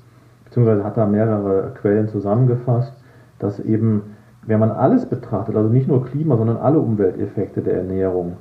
[0.45, 2.93] beziehungsweise hat da mehrere Quellen zusammengefasst,
[3.39, 4.17] dass eben,
[4.47, 8.37] wenn man alles betrachtet, also nicht nur Klima, sondern alle Umwelteffekte der Ernährung,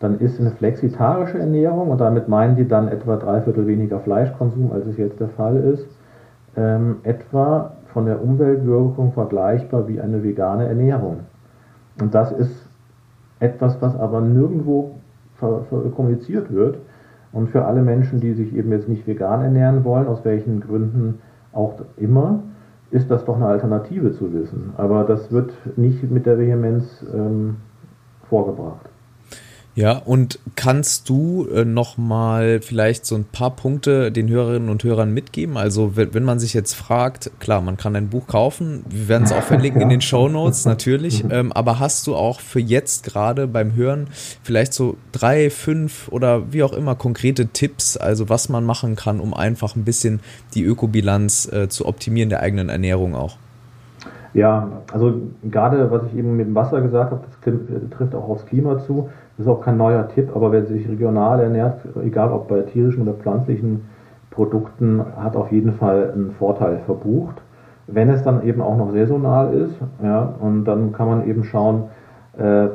[0.00, 4.70] dann ist eine flexitarische Ernährung, und damit meinen die dann etwa drei Viertel weniger Fleischkonsum,
[4.72, 5.86] als es jetzt der Fall ist,
[6.56, 11.20] ähm, etwa von der Umweltwirkung vergleichbar wie eine vegane Ernährung.
[11.98, 12.65] Und das ist
[13.40, 14.92] etwas, was aber nirgendwo
[15.94, 16.78] kommuniziert wird.
[17.32, 21.18] Und für alle Menschen, die sich eben jetzt nicht vegan ernähren wollen, aus welchen Gründen
[21.52, 22.40] auch immer,
[22.90, 24.72] ist das doch eine Alternative zu wissen.
[24.76, 27.56] Aber das wird nicht mit der Vehemenz ähm,
[28.28, 28.88] vorgebracht.
[29.76, 34.82] Ja, und kannst du äh, noch mal vielleicht so ein paar Punkte den Hörerinnen und
[34.82, 35.58] Hörern mitgeben?
[35.58, 39.24] Also wenn, wenn man sich jetzt fragt, klar, man kann ein Buch kaufen, wir werden
[39.24, 41.30] es auch verlinken in den Show Notes natürlich, mhm.
[41.30, 44.08] ähm, aber hast du auch für jetzt gerade beim Hören
[44.42, 49.20] vielleicht so drei, fünf oder wie auch immer konkrete Tipps, also was man machen kann,
[49.20, 50.20] um einfach ein bisschen
[50.54, 53.36] die Ökobilanz äh, zu optimieren der eigenen Ernährung auch?
[54.32, 55.20] Ja, also
[55.50, 59.10] gerade was ich eben mit dem Wasser gesagt habe, das trifft auch aufs Klima zu.
[59.36, 63.02] Das ist auch kein neuer Tipp, aber wer sich regional ernährt, egal ob bei tierischen
[63.02, 63.82] oder pflanzlichen
[64.30, 67.36] Produkten hat auf jeden Fall einen Vorteil verbucht.
[67.86, 71.84] Wenn es dann eben auch noch saisonal ist, ja, und dann kann man eben schauen,
[72.38, 72.68] äh,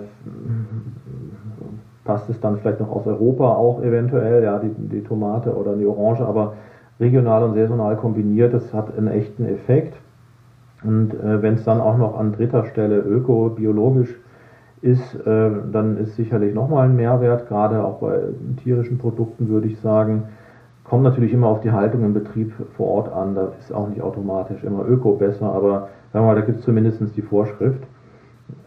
[2.05, 5.85] passt es dann vielleicht noch aus Europa auch eventuell, ja, die, die Tomate oder die
[5.85, 6.53] Orange, aber
[6.99, 9.95] regional und saisonal kombiniert, das hat einen echten Effekt.
[10.83, 14.15] Und äh, wenn es dann auch noch an dritter Stelle öko, biologisch
[14.81, 18.19] ist, äh, dann ist sicherlich nochmal ein Mehrwert, gerade auch bei
[18.63, 20.23] tierischen Produkten würde ich sagen.
[20.83, 24.01] Kommt natürlich immer auf die Haltung im Betrieb vor Ort an, da ist auch nicht
[24.01, 27.83] automatisch immer öko besser, aber sagen wir mal, da gibt es zumindest die Vorschrift.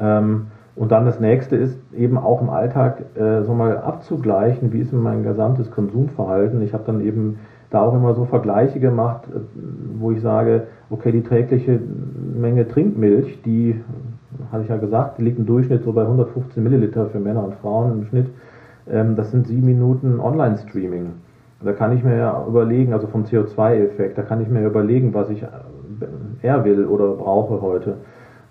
[0.00, 0.46] Ähm,
[0.76, 4.92] und dann das nächste ist eben auch im Alltag äh, so mal abzugleichen, wie ist
[4.92, 6.62] denn mein gesamtes Konsumverhalten.
[6.62, 7.38] Ich habe dann eben
[7.70, 9.40] da auch immer so Vergleiche gemacht, äh,
[9.98, 11.78] wo ich sage, okay, die trägliche
[12.34, 13.80] Menge Trinkmilch, die,
[14.50, 17.92] hatte ich ja gesagt, liegt im Durchschnitt so bei 115 Milliliter für Männer und Frauen
[17.92, 18.26] im Schnitt.
[18.90, 21.12] Ähm, das sind sieben Minuten Online-Streaming.
[21.62, 25.30] Da kann ich mir ja überlegen, also vom CO2-Effekt, da kann ich mir überlegen, was
[25.30, 25.46] ich äh,
[26.42, 27.96] eher will oder brauche heute.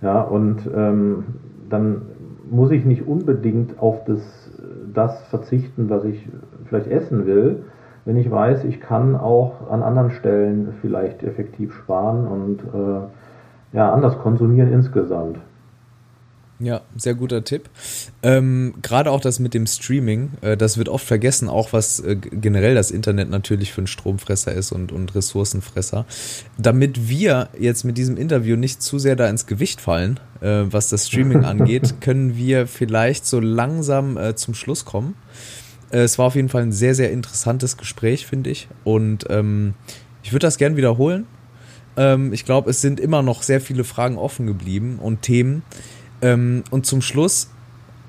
[0.02, 1.24] Ja, und ähm,
[1.70, 2.02] dann
[2.50, 4.52] muss ich nicht unbedingt auf das,
[4.94, 6.28] das verzichten, was ich
[6.66, 7.64] vielleicht essen will,
[8.06, 13.94] wenn ich weiß, ich kann auch an anderen Stellen vielleicht effektiv sparen und äh, ja,
[13.94, 15.40] anders konsumieren insgesamt.
[16.64, 17.70] Ja, sehr guter Tipp.
[18.22, 22.16] Ähm, Gerade auch das mit dem Streaming, äh, das wird oft vergessen, auch was äh,
[22.16, 26.06] generell das Internet natürlich für ein Stromfresser ist und, und Ressourcenfresser.
[26.58, 30.88] Damit wir jetzt mit diesem Interview nicht zu sehr da ins Gewicht fallen, äh, was
[30.88, 35.16] das Streaming angeht, können wir vielleicht so langsam äh, zum Schluss kommen.
[35.92, 38.70] Äh, es war auf jeden Fall ein sehr, sehr interessantes Gespräch, finde ich.
[38.86, 39.74] Und ähm,
[40.24, 41.26] ich würde das gern wiederholen.
[41.98, 45.64] Ähm, ich glaube, es sind immer noch sehr viele Fragen offen geblieben und Themen
[46.24, 47.52] ähm, und zum Schluss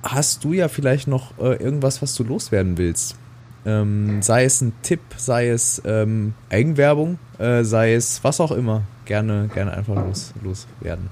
[0.03, 3.19] hast du ja vielleicht noch äh, irgendwas, was du loswerden willst.
[3.67, 8.83] Ähm, sei es ein Tipp, sei es ähm, Eigenwerbung, äh, sei es was auch immer.
[9.07, 11.09] Gerne, gerne einfach los, loswerden.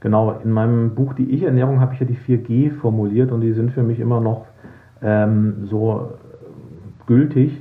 [0.00, 3.72] Genau, in meinem Buch Die Ich-Ernährung habe ich ja die 4G formuliert und die sind
[3.72, 4.46] für mich immer noch
[5.02, 6.14] ähm, so
[7.06, 7.52] gültig.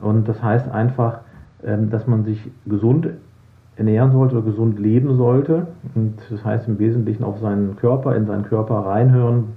[0.00, 1.20] Und das heißt einfach,
[1.64, 3.08] ähm, dass man sich gesund
[3.76, 5.66] ernähren sollte oder gesund leben sollte.
[5.94, 9.54] Und das heißt im Wesentlichen auf seinen Körper, in seinen Körper reinhören,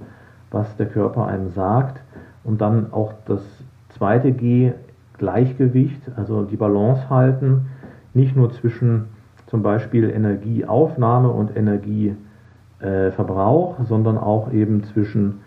[0.51, 2.01] was der Körper einem sagt.
[2.43, 3.41] Und dann auch das
[3.89, 4.71] zweite G,
[5.17, 7.67] Gleichgewicht, also die Balance halten,
[8.13, 9.05] nicht nur zwischen
[9.47, 15.39] zum Beispiel Energieaufnahme und Energieverbrauch, sondern auch eben zwischen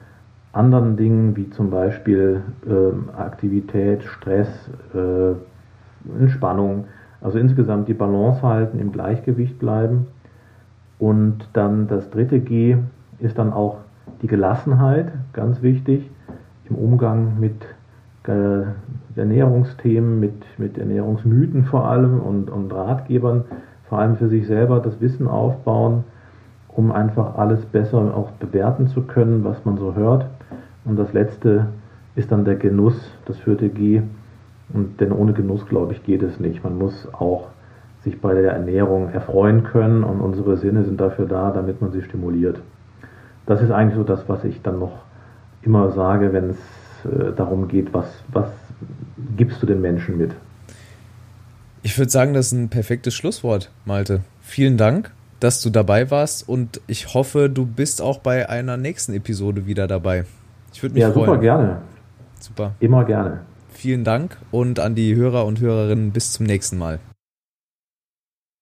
[0.52, 4.48] anderen Dingen wie zum Beispiel äh, Aktivität, Stress,
[4.94, 5.34] äh,
[6.18, 6.86] Entspannung,
[7.20, 10.06] also insgesamt die Balance halten, im Gleichgewicht bleiben.
[10.98, 12.76] Und dann das dritte G
[13.18, 13.78] ist dann auch
[14.22, 16.10] die Gelassenheit, ganz wichtig,
[16.68, 17.54] im Umgang mit
[18.28, 18.62] äh,
[19.16, 23.44] Ernährungsthemen, mit, mit Ernährungsmythen vor allem und, und Ratgebern,
[23.88, 26.04] vor allem für sich selber das Wissen aufbauen,
[26.68, 30.26] um einfach alles besser auch bewerten zu können, was man so hört.
[30.84, 31.66] Und das letzte
[32.14, 34.02] ist dann der Genuss, das vierte G,
[34.72, 36.62] und denn ohne Genuss, glaube ich, geht es nicht.
[36.64, 37.48] Man muss auch
[38.04, 42.02] sich bei der Ernährung erfreuen können und unsere Sinne sind dafür da, damit man sie
[42.02, 42.60] stimuliert.
[43.46, 45.02] Das ist eigentlich so das, was ich dann noch
[45.62, 46.56] immer sage, wenn es
[47.04, 48.50] äh, darum geht, was, was
[49.36, 50.32] gibst du den Menschen mit?
[51.82, 54.20] Ich würde sagen, das ist ein perfektes Schlusswort, Malte.
[54.40, 59.12] Vielen Dank, dass du dabei warst und ich hoffe, du bist auch bei einer nächsten
[59.14, 60.24] Episode wieder dabei.
[60.72, 61.26] Ich würde mich ja, freuen.
[61.26, 61.76] Ja, super gerne.
[62.38, 62.72] Super.
[62.80, 63.40] Immer gerne.
[63.72, 67.00] Vielen Dank und an die Hörer und Hörerinnen bis zum nächsten Mal.